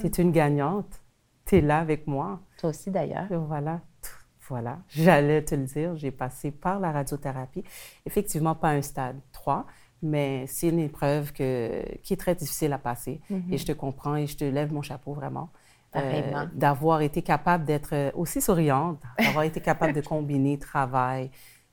tu 0.00 0.06
es 0.06 0.22
une 0.22 0.30
gagnante, 0.32 1.02
tu 1.46 1.56
es 1.56 1.60
là 1.60 1.80
avec 1.80 2.06
moi. 2.06 2.40
Toi 2.58 2.70
aussi 2.70 2.90
d'ailleurs. 2.90 3.26
Voilà. 3.30 3.80
Voilà, 4.50 4.78
j'allais 4.88 5.42
te 5.42 5.54
le 5.54 5.64
dire, 5.64 5.96
j'ai 5.96 6.10
passé 6.10 6.50
par 6.50 6.78
la 6.80 6.92
radiothérapie. 6.92 7.64
Effectivement, 8.04 8.54
pas 8.54 8.70
un 8.70 8.82
stade 8.82 9.18
3, 9.32 9.66
mais 10.02 10.44
c'est 10.46 10.68
une 10.68 10.80
épreuve 10.80 11.32
que, 11.32 11.82
qui 12.02 12.12
est 12.12 12.18
très 12.18 12.34
difficile 12.34 12.72
à 12.72 12.78
passer. 12.78 13.20
Mm-hmm. 13.30 13.52
Et 13.52 13.58
je 13.58 13.66
te 13.66 13.72
comprends 13.72 14.16
et 14.16 14.26
je 14.26 14.36
te 14.36 14.44
lève 14.44 14.72
mon 14.72 14.82
chapeau 14.82 15.14
vraiment. 15.14 15.50
Euh, 15.96 16.46
d'avoir 16.52 17.00
été 17.00 17.20
capable 17.20 17.64
d'être 17.64 18.12
aussi 18.14 18.40
souriante, 18.40 19.02
d'avoir 19.18 19.42
été 19.42 19.60
capable 19.60 19.92
de 19.92 20.00
combiner 20.00 20.56
travail, 20.56 21.32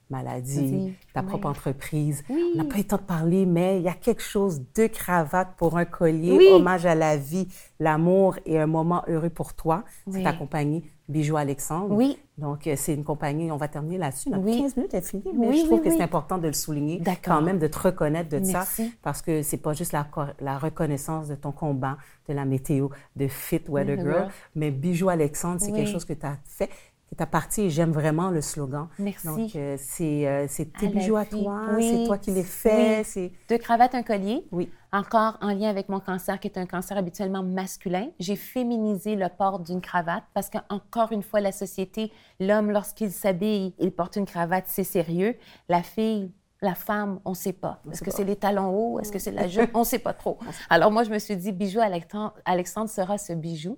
maladie, 0.10 0.94
ta 1.14 1.24
propre 1.24 1.48
entreprise. 1.48 2.24
On 2.30 2.58
n'a 2.58 2.64
pas 2.64 2.76
eu 2.76 2.80
le 2.80 2.84
temps 2.84 2.98
de 2.98 3.02
parler, 3.02 3.46
mais 3.46 3.80
il 3.80 3.84
y 3.84 3.90
a 3.90 3.94
quelque 3.94 4.22
chose 4.22 4.62
de 4.76 4.88
cravate 4.88 5.50
pour 5.58 5.78
un 5.78 5.86
collier, 5.86 6.52
hommage 6.52 6.86
à 6.86 6.96
la 6.96 7.18
vie, 7.18 7.48
l'amour 7.80 8.38
et 8.46 8.60
un 8.60 8.68
moment 8.68 9.04
heureux 9.08 9.30
pour 9.30 9.54
toi. 9.54 9.84
C'est 10.12 10.24
ta 10.24 10.34
compagnie 10.34 10.84
Bijoux 11.10 11.38
Alexandre. 11.38 11.96
Oui. 11.96 12.20
Donc, 12.38 12.68
euh, 12.68 12.74
c'est 12.76 12.94
une 12.94 13.06
compagnie, 13.06 13.50
on 13.52 13.58
va 13.58 13.68
terminer 13.68 13.98
là-dessus. 13.98 14.30
Notre 14.30 14.46
15 14.46 14.76
minutes 14.76 14.94
est 14.94 15.02
fini, 15.02 15.24
mais 15.34 15.56
je 15.56 15.66
trouve 15.66 15.82
que 15.82 15.90
c'est 15.90 16.02
important 16.02 16.38
de 16.38 16.48
le 16.48 16.54
souligner, 16.54 17.02
quand 17.24 17.42
même, 17.42 17.60
de 17.60 17.68
te 17.68 17.80
reconnaître 17.80 18.30
de 18.30 18.44
ça, 18.44 18.66
parce 19.02 19.22
que 19.22 19.42
c'est 19.42 19.58
pas 19.58 19.74
juste 19.74 19.94
la, 19.94 20.06
la, 20.42 20.58
reconnaissance 20.58 21.30
de 21.30 21.36
ton 21.36 21.52
combat, 21.52 21.98
de 22.28 22.34
la 22.34 22.46
météo, 22.46 22.90
de 23.16 23.28
Fit 23.28 23.62
Weather 23.70 24.00
Girl, 24.00 24.28
mais 24.56 24.70
Bijoux 24.70 25.10
Alexandre, 25.10 25.62
c'est 25.62 25.72
quelque 25.72 25.90
chose 25.90 26.06
que 26.06 26.14
tu 26.14 26.26
as 26.26 26.38
fait 26.46 26.70
est 27.12 27.26
partie 27.26 27.62
et 27.62 27.70
j'aime 27.70 27.92
vraiment 27.92 28.30
le 28.30 28.42
slogan. 28.42 28.88
Merci. 29.00 29.28
Donc, 29.28 29.56
euh, 29.56 29.76
c'est, 29.80 30.28
euh, 30.28 30.48
tes 30.80 30.88
bijoux 30.88 31.16
à 31.16 31.26
toi, 31.26 31.68
c'est 31.80 32.06
toi 32.06 32.18
qui 32.18 32.32
les 32.32 32.44
fais. 32.44 33.04
C'est... 33.04 33.32
Deux 33.50 33.58
cravates, 33.58 33.96
un 33.96 34.04
collier. 34.04 34.46
Oui. 34.52 34.70
Encore 34.92 35.38
en 35.42 35.54
lien 35.54 35.70
avec 35.70 35.90
mon 35.90 36.00
cancer, 36.00 36.40
qui 36.40 36.48
est 36.48 36.58
un 36.58 36.66
cancer 36.66 36.98
habituellement 36.98 37.44
masculin. 37.44 38.08
J'ai 38.20 38.36
féminisé 38.36 39.16
le 39.16 39.28
port 39.30 39.60
d'une 39.60 39.82
cravate 39.82 40.24
parce 40.34 40.50
qu'encore 40.50 41.12
une 41.12 41.24
fois, 41.24 41.42
la 41.42 41.52
société, 41.52 42.12
l'homme, 42.40 42.72
lorsqu'il 42.72 43.12
s'habille, 43.12 43.74
il 43.80 43.92
porte 43.92 44.16
une 44.16 44.26
cravate, 44.26 44.66
c'est 44.68 44.86
sérieux. 44.86 45.36
La 45.68 45.84
fille, 45.84 46.32
la 46.62 46.76
femme, 46.76 47.20
on 47.26 47.32
ne 47.32 47.36
sait 47.36 47.54
pas. 47.54 47.82
Est-ce 47.92 48.02
que 48.02 48.12
c'est 48.12 48.24
les 48.24 48.36
talons 48.36 48.70
hauts? 48.70 49.00
Est-ce 49.00 49.12
que 49.12 49.20
c'est 49.20 49.32
la 49.32 49.48
jupe? 49.48 49.72
on 49.76 49.80
ne 49.80 49.84
sait 49.86 50.00
pas 50.00 50.14
trop. 50.14 50.40
Alors 50.70 50.92
moi, 50.92 51.04
je 51.04 51.12
me 51.12 51.20
suis 51.20 51.38
dit, 51.38 51.52
bijou 51.52 51.80
Alexandre 51.80 52.90
sera 52.90 53.18
ce 53.18 53.34
bijou. 53.34 53.78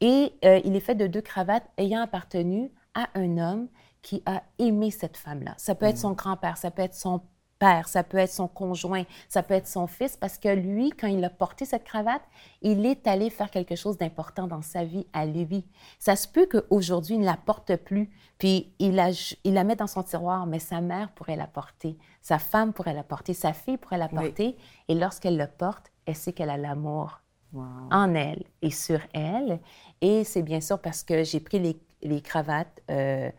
Et 0.00 0.34
euh, 0.44 0.60
il 0.64 0.76
est 0.76 0.80
fait 0.80 0.94
de 0.94 1.06
deux 1.06 1.20
cravates 1.20 1.68
ayant 1.76 2.02
appartenu 2.02 2.70
à 2.94 3.08
un 3.14 3.38
homme 3.38 3.68
qui 4.02 4.22
a 4.26 4.42
aimé 4.58 4.90
cette 4.90 5.16
femme-là. 5.16 5.54
Ça 5.56 5.74
peut 5.74 5.86
être 5.86 5.96
mm. 5.96 6.00
son 6.00 6.12
grand-père, 6.12 6.56
ça 6.56 6.70
peut 6.70 6.82
être 6.82 6.94
son 6.94 7.22
père, 7.60 7.86
ça 7.86 8.02
peut 8.02 8.16
être 8.16 8.32
son 8.32 8.48
conjoint, 8.48 9.04
ça 9.28 9.44
peut 9.44 9.54
être 9.54 9.68
son 9.68 9.86
fils, 9.86 10.16
parce 10.16 10.38
que 10.38 10.48
lui, 10.48 10.90
quand 10.90 11.06
il 11.06 11.22
a 11.24 11.30
porté 11.30 11.64
cette 11.64 11.84
cravate, 11.84 12.22
il 12.62 12.84
est 12.86 13.06
allé 13.06 13.30
faire 13.30 13.50
quelque 13.50 13.76
chose 13.76 13.98
d'important 13.98 14.48
dans 14.48 14.62
sa 14.62 14.82
vie 14.82 15.06
à 15.12 15.26
lui. 15.26 15.64
Ça 16.00 16.16
se 16.16 16.26
peut 16.26 16.48
qu'aujourd'hui, 16.50 17.14
il 17.14 17.20
ne 17.20 17.26
la 17.26 17.36
porte 17.36 17.76
plus, 17.76 18.10
puis 18.38 18.72
il 18.80 18.96
la, 18.96 19.10
il 19.44 19.54
la 19.54 19.62
met 19.62 19.76
dans 19.76 19.86
son 19.86 20.02
tiroir, 20.02 20.46
mais 20.46 20.58
sa 20.58 20.80
mère 20.80 21.12
pourrait 21.12 21.36
la 21.36 21.46
porter, 21.46 21.96
sa 22.22 22.38
femme 22.38 22.72
pourrait 22.72 22.94
la 22.94 23.04
porter, 23.04 23.34
sa 23.34 23.52
fille 23.52 23.76
pourrait 23.76 23.98
la 23.98 24.08
porter, 24.08 24.56
et 24.88 24.94
lorsqu'elle 24.94 25.36
le 25.36 25.46
porte, 25.46 25.92
elle 26.06 26.16
sait 26.16 26.32
qu'elle 26.32 26.50
a 26.50 26.56
l'amour 26.56 27.20
en 27.52 28.14
elle 28.14 28.44
et 28.62 28.70
sur 28.70 29.00
elle. 29.12 29.60
Et 30.00 30.24
c'est 30.24 30.42
bien 30.42 30.60
sûr 30.60 30.80
parce 30.80 31.02
que 31.02 31.24
j'ai 31.24 31.40
pris 31.40 31.58
les, 31.58 31.80
les 32.02 32.20
cravates 32.20 32.80
euh, 32.90 33.30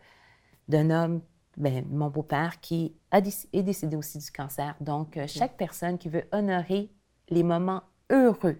d'un 0.68 0.90
homme 0.90 1.20
ben, 1.56 1.84
mon 1.90 2.08
beau-père, 2.08 2.60
qui 2.60 2.94
a 3.10 3.18
est 3.18 3.62
décédé 3.62 3.96
aussi 3.96 4.18
du 4.18 4.30
cancer. 4.30 4.74
Donc, 4.80 5.16
euh, 5.16 5.26
chaque 5.26 5.56
personne 5.56 5.98
qui 5.98 6.08
veut 6.08 6.24
honorer 6.32 6.90
les 7.28 7.42
moments 7.42 7.82
heureux 8.10 8.58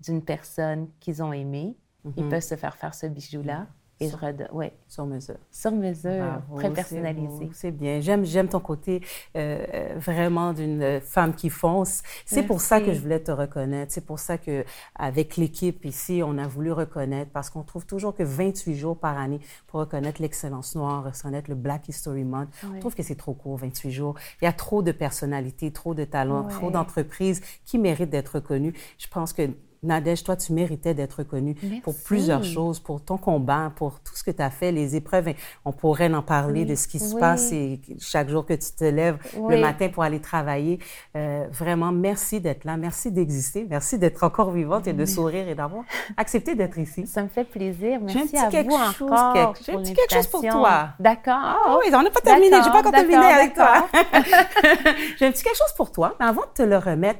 d'une 0.00 0.24
personne 0.24 0.88
qu'ils 1.00 1.22
ont 1.22 1.32
aimée, 1.32 1.76
ils 2.16 2.24
mhm. 2.24 2.30
peuvent 2.30 2.42
se 2.42 2.56
faire 2.56 2.76
faire 2.76 2.94
ce 2.94 3.06
bijou-là 3.06 3.68
Et 4.02 4.08
je 4.10 4.16
redonne, 4.16 4.48
oui. 4.52 4.66
Sur 4.88 5.06
mesure. 5.06 5.36
Sur 5.50 5.72
mesure, 5.72 6.10
Bravo, 6.46 6.56
très 6.56 6.70
personnalisé. 6.70 7.50
C'est 7.52 7.70
bien. 7.70 8.00
J'aime, 8.00 8.24
j'aime 8.24 8.48
ton 8.48 8.60
côté 8.60 9.00
euh, 9.36 9.64
euh, 9.74 9.94
vraiment 9.98 10.52
d'une 10.52 11.00
femme 11.00 11.34
qui 11.34 11.50
fonce. 11.50 12.02
C'est 12.26 12.42
pour 12.42 12.60
ça 12.60 12.80
que 12.80 12.92
je 12.92 13.00
voulais 13.00 13.20
te 13.20 13.30
reconnaître. 13.30 13.92
C'est 13.92 14.04
pour 14.06 14.18
ça 14.18 14.38
que 14.38 14.64
avec 14.94 15.36
l'équipe 15.36 15.84
ici, 15.84 16.22
on 16.24 16.38
a 16.38 16.46
voulu 16.46 16.72
reconnaître 16.72 17.30
parce 17.32 17.50
qu'on 17.50 17.62
trouve 17.62 17.86
toujours 17.86 18.14
que 18.14 18.22
28 18.22 18.74
jours 18.74 18.96
par 18.98 19.18
année 19.18 19.40
pour 19.66 19.80
reconnaître 19.80 20.20
l'excellence 20.20 20.74
noire, 20.74 21.04
reconnaître 21.04 21.48
le 21.48 21.56
Black 21.56 21.88
History 21.88 22.24
Month. 22.24 22.48
Je 22.74 22.80
trouve 22.80 22.94
que 22.94 23.02
c'est 23.02 23.14
trop 23.16 23.34
court, 23.34 23.56
28 23.58 23.90
jours. 23.90 24.14
Il 24.40 24.44
y 24.44 24.48
a 24.48 24.52
trop 24.52 24.82
de 24.82 24.92
personnalités, 24.92 25.70
trop 25.72 25.94
de 25.94 26.04
talents, 26.04 26.44
trop 26.48 26.66
Ouais. 26.66 26.72
d'entreprises 26.72 27.40
qui 27.64 27.78
méritent 27.78 28.10
d'être 28.10 28.36
reconnues. 28.36 28.74
Je 28.98 29.06
pense 29.08 29.32
que 29.32 29.50
Nadège, 29.84 30.22
toi, 30.22 30.36
tu 30.36 30.52
méritais 30.52 30.94
d'être 30.94 31.14
reconnue 31.14 31.56
pour 31.82 31.92
Merci. 31.92 32.04
plusieurs 32.04 32.44
choses, 32.44 32.78
pour 32.78 33.04
ton 33.04 33.16
combat, 33.16 33.72
pour 33.74 33.98
tout 33.98 34.14
ce 34.14 34.22
que 34.22 34.30
tu 34.30 34.40
as 34.40 34.48
fait, 34.50 34.70
les 34.70 34.94
épreuves. 34.94 35.34
On 35.64 35.72
pourrait 35.72 36.12
en 36.14 36.22
parler 36.22 36.60
Oui, 36.60 36.66
de 36.66 36.74
ce 36.76 36.86
qui 36.86 37.00
se 37.00 37.14
oui. 37.14 37.20
passe 37.20 37.50
et 37.50 37.80
chaque 38.00 38.28
jour 38.28 38.46
que 38.46 38.52
tu 38.54 38.70
te 38.78 38.84
lèves 38.84 39.18
Oui. 39.36 39.56
le 39.56 39.60
matin 39.60 39.88
pour 39.88 40.04
aller 40.04 40.20
travailler. 40.20 40.78
Euh, 41.16 41.46
vraiment, 41.50 41.90
merci 41.90 42.40
d'être 42.40 42.64
là, 42.64 42.76
merci 42.76 43.10
d'exister, 43.10 43.66
merci 43.68 43.98
d'être 43.98 44.22
encore 44.22 44.52
vivante 44.52 44.86
et 44.86 44.92
de 44.92 45.04
sourire 45.04 45.48
et 45.48 45.56
d'avoir 45.56 45.82
accepté 46.16 46.54
d'être 46.54 46.78
ici. 46.78 47.04
Ça 47.08 47.24
me 47.24 47.28
fait 47.28 47.42
plaisir. 47.42 47.98
J'ai 48.06 48.20
un 48.20 48.22
Merci 48.22 48.28
petit 48.28 48.36
à 48.38 48.48
quelque 48.50 48.70
vous 48.70 48.92
chose, 48.92 49.10
encore 49.10 49.32
quelque- 49.54 49.68
un 49.68 49.72
pour 49.72 49.82
petit 49.82 49.94
quelque 49.94 50.14
chose 50.14 50.26
pour 50.28 50.42
toi. 50.42 50.88
D'accord. 51.00 51.34
Ah 51.42 51.76
oui, 51.80 51.92
on 51.92 52.02
n'a 52.02 52.10
pas 52.10 52.20
terminé, 52.20 52.56
j'ai 52.62 52.70
pas 52.70 52.78
encore 52.78 52.92
terminé 52.92 53.16
avec 53.16 53.54
toi. 53.54 53.88
j'ai 55.18 55.26
un 55.26 55.32
petit 55.32 55.42
quelque 55.42 55.58
chose 55.58 55.72
pour 55.76 55.90
toi, 55.90 56.14
mais 56.20 56.26
avant 56.26 56.42
de 56.42 56.52
te 56.54 56.62
le 56.62 56.76
remettre, 56.78 57.18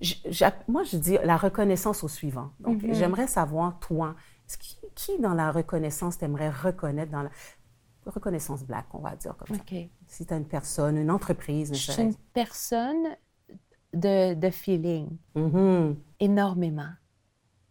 je- 0.00 0.44
moi 0.68 0.82
je 0.84 0.96
dis 0.96 1.18
la 1.24 1.36
reconnaissance 1.36 2.04
au 2.04 2.08
suivant. 2.08 2.50
Donc 2.60 2.82
Mhm. 2.82 2.94
j'aimerais 2.94 3.26
savoir, 3.26 3.78
toi, 3.80 4.14
qui, 4.60 4.76
qui 4.94 5.18
dans 5.18 5.34
la 5.34 5.50
reconnaissance 5.52 6.18
t'aimerais 6.18 6.50
reconnaître 6.50 7.12
dans 7.12 7.22
la 7.22 7.30
reconnaissance 8.06 8.64
black, 8.64 8.86
on 8.94 8.98
va 9.00 9.14
dire 9.16 9.36
comme 9.36 9.56
ça. 9.56 9.62
OK. 9.62 9.88
Si 10.06 10.24
tu 10.26 10.32
as 10.32 10.36
une 10.36 10.46
personne, 10.46 10.96
une 10.96 11.10
entreprise, 11.10 11.72
Je 11.74 11.92
suis 11.92 12.02
une 12.02 12.14
personne 12.32 13.16
de, 13.92 14.34
de 14.34 14.50
feeling, 14.50 15.08
Mhm. 15.34 15.96
énormément. 16.20 16.90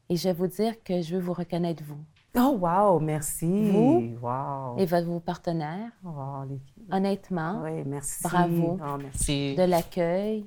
Et 0.10 0.16
je 0.16 0.30
vais 0.30 0.34
vous 0.34 0.48
dire 0.48 0.82
que 0.84 1.02
je 1.02 1.16
veux 1.16 1.22
vous 1.22 1.34
reconnaître, 1.34 1.84
vous 1.84 1.98
Oh, 2.40 2.56
wow, 2.62 3.00
merci. 3.00 3.72
Vous? 3.72 4.16
Wow. 4.22 4.78
et 4.78 4.86
votre, 4.86 5.08
vos 5.08 5.20
partenaires. 5.20 5.92
Oh, 6.06 6.44
les- 6.48 6.62
Honnêtement, 6.96 7.62
Oui, 7.63 7.84
merci. 7.86 8.24
Bravo. 8.24 8.78
Oh, 8.80 8.98
merci. 9.02 9.56
de 9.56 9.63
l'accueil, 9.63 10.46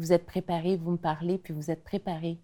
vous 0.00 0.12
êtes 0.12 0.26
préparés, 0.26 0.76
vous 0.76 0.92
me 0.92 0.96
parlez, 0.96 1.38
puis 1.38 1.52
vous 1.54 1.70
êtes 1.70 1.84
préparés. 1.84 2.38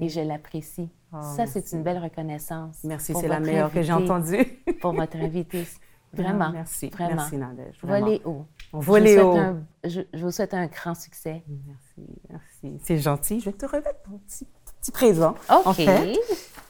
Et 0.00 0.08
je 0.08 0.20
l'apprécie. 0.20 0.88
Oh, 1.12 1.18
Ça, 1.36 1.44
c'est 1.46 1.72
une 1.72 1.82
belle 1.82 1.98
reconnaissance. 1.98 2.78
Merci, 2.84 3.14
c'est 3.14 3.26
la 3.26 3.40
meilleure 3.40 3.72
que 3.72 3.82
j'ai 3.82 3.92
entendue. 3.92 4.44
Pour 4.80 4.92
votre 4.94 5.16
invité. 5.16 5.66
Vraiment. 6.12 6.46
Ah, 6.48 6.52
merci. 6.52 6.88
Vraiment. 6.90 7.16
Merci, 7.16 7.36
Nadège. 7.36 7.78
Volez 7.82 8.22
haut. 8.24 8.46
Vous 8.72 8.92
haut. 8.92 8.98
souhaite 8.98 9.18
un- 9.18 9.62
je, 9.82 10.02
je 10.14 10.24
vous 10.24 10.30
souhaite 10.30 10.54
un 10.54 10.66
grand 10.66 10.94
succès. 10.94 11.42
Merci, 11.66 12.10
merci. 12.30 12.78
C'est 12.84 12.98
gentil. 12.98 13.40
Je 13.40 13.46
vais 13.46 13.52
te 13.56 13.66
remettre 13.66 14.02
ton 14.04 14.18
petit, 14.18 14.46
petit 14.80 14.92
présent. 14.92 15.34
OK. 15.50 15.66
En 15.66 15.72
fait. 15.72 16.16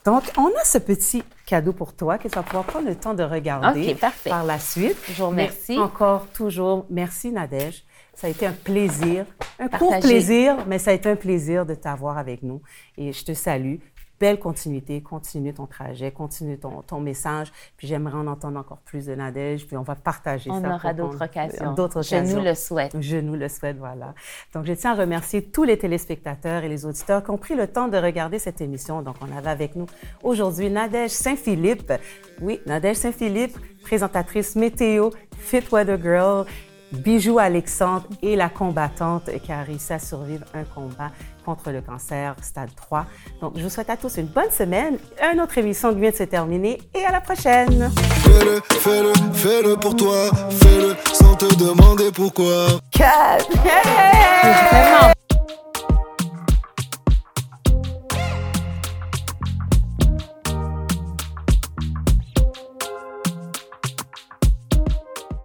Donc, 0.05 0.23
on 0.37 0.47
a 0.47 0.63
ce 0.63 0.77
petit 0.79 1.23
cadeau 1.45 1.71
pour 1.73 1.93
toi 1.93 2.17
que 2.17 2.27
tu 2.27 2.35
vas 2.35 2.43
pouvoir 2.43 2.63
prendre 2.63 2.87
le 2.87 2.95
temps 2.95 3.13
de 3.13 3.23
regarder 3.23 3.95
par 4.27 4.43
la 4.43 4.57
suite. 4.59 4.97
Je 5.09 5.21
vous 5.21 5.29
remercie. 5.29 5.77
Mais 5.77 5.83
encore, 5.83 6.27
toujours, 6.27 6.85
merci 6.89 7.31
Nadège. 7.31 7.85
Ça 8.15 8.27
a 8.27 8.29
été 8.29 8.45
un 8.45 8.53
plaisir, 8.53 9.25
un 9.59 9.67
court 9.67 9.99
plaisir, 9.99 10.57
mais 10.67 10.77
ça 10.79 10.91
a 10.91 10.93
été 10.93 11.09
un 11.09 11.15
plaisir 11.15 11.65
de 11.65 11.73
t'avoir 11.75 12.17
avec 12.17 12.43
nous. 12.43 12.61
Et 12.97 13.11
je 13.11 13.25
te 13.25 13.33
salue. 13.33 13.77
Belle 14.19 14.39
continuité, 14.39 15.01
continue 15.01 15.53
ton 15.53 15.65
trajet, 15.65 16.11
continue 16.11 16.57
ton, 16.57 16.81
ton 16.83 17.01
message. 17.01 17.51
Puis 17.75 17.87
j'aimerais 17.87 18.15
en 18.15 18.27
entendre 18.27 18.57
encore 18.57 18.77
plus 18.77 19.07
de 19.07 19.15
Nadège. 19.15 19.65
Puis 19.67 19.75
on 19.75 19.81
va 19.81 19.95
partager 19.95 20.49
On 20.49 20.61
ça. 20.61 20.67
aura 20.75 20.79
pour 20.79 20.89
qu'on- 20.91 20.95
d'autres 20.95 21.25
occasions. 21.25 21.73
D'autres 21.73 22.01
Je 22.03 22.15
occasions. 22.15 22.37
nous 22.37 22.43
le 22.45 22.55
souhaite. 22.55 22.95
Je 23.01 23.17
nous 23.17 23.35
le 23.35 23.49
souhaite, 23.49 23.77
voilà. 23.79 24.13
Donc, 24.53 24.65
je 24.65 24.73
tiens 24.73 24.91
à 24.91 24.95
remercier 24.95 25.43
tous 25.43 25.63
les 25.63 25.77
téléspectateurs 25.77 26.63
et 26.63 26.69
les 26.69 26.85
auditeurs 26.85 27.21
qui 27.23 27.31
ont 27.31 27.37
pris 27.37 27.55
le 27.55 27.67
temps 27.67 27.89
de 27.89 27.97
regarder 27.97 28.39
cette 28.39 28.61
émission. 28.61 29.01
Donc, 29.01 29.15
on 29.21 29.35
avait 29.35 29.49
avec 29.49 29.75
nous 29.75 29.87
aujourd'hui 30.21 30.69
Nadège 30.69 31.11
Saint-Philippe. 31.11 31.91
Oui, 32.39 32.61
Nadège 32.65 32.97
Saint-Philippe, 32.97 33.57
présentatrice 33.81 34.55
météo, 34.55 35.09
Fit 35.37 35.63
Weather 35.69 35.99
Girl, 36.01 36.45
Bijou 36.93 37.39
Alexandre 37.39 38.03
et 38.21 38.35
la 38.35 38.49
combattante 38.49 39.29
qui 39.43 39.51
a 39.51 39.63
réussi 39.63 39.93
à 39.93 39.99
survivre 39.99 40.45
un 40.53 40.63
combat 40.63 41.11
contre 41.45 41.71
le 41.71 41.81
cancer, 41.81 42.35
stade 42.41 42.69
3. 42.75 43.05
Donc, 43.41 43.53
je 43.57 43.63
vous 43.63 43.69
souhaite 43.69 43.89
à 43.89 43.97
tous 43.97 44.17
une 44.17 44.27
bonne 44.27 44.51
semaine, 44.51 44.97
une 45.33 45.41
autre 45.41 45.57
émission 45.57 45.91
vient 45.91 46.11
de 46.11 46.15
se 46.15 46.23
terminer 46.23 46.79
et 46.93 47.03
à 47.05 47.11
la 47.11 47.21
prochaine. 47.21 47.91
Fais-le, 48.23 48.61
fais-le, 48.79 49.13
fais-le 49.33 49.75
pour 49.75 49.95
toi. 49.95 50.29
Fais-le 50.61 50.95
sans 51.13 51.35
te 51.35 51.53
demander 51.55 52.11
pourquoi. 52.11 52.67
Hey! 52.99 53.41
Vraiment 54.71 55.13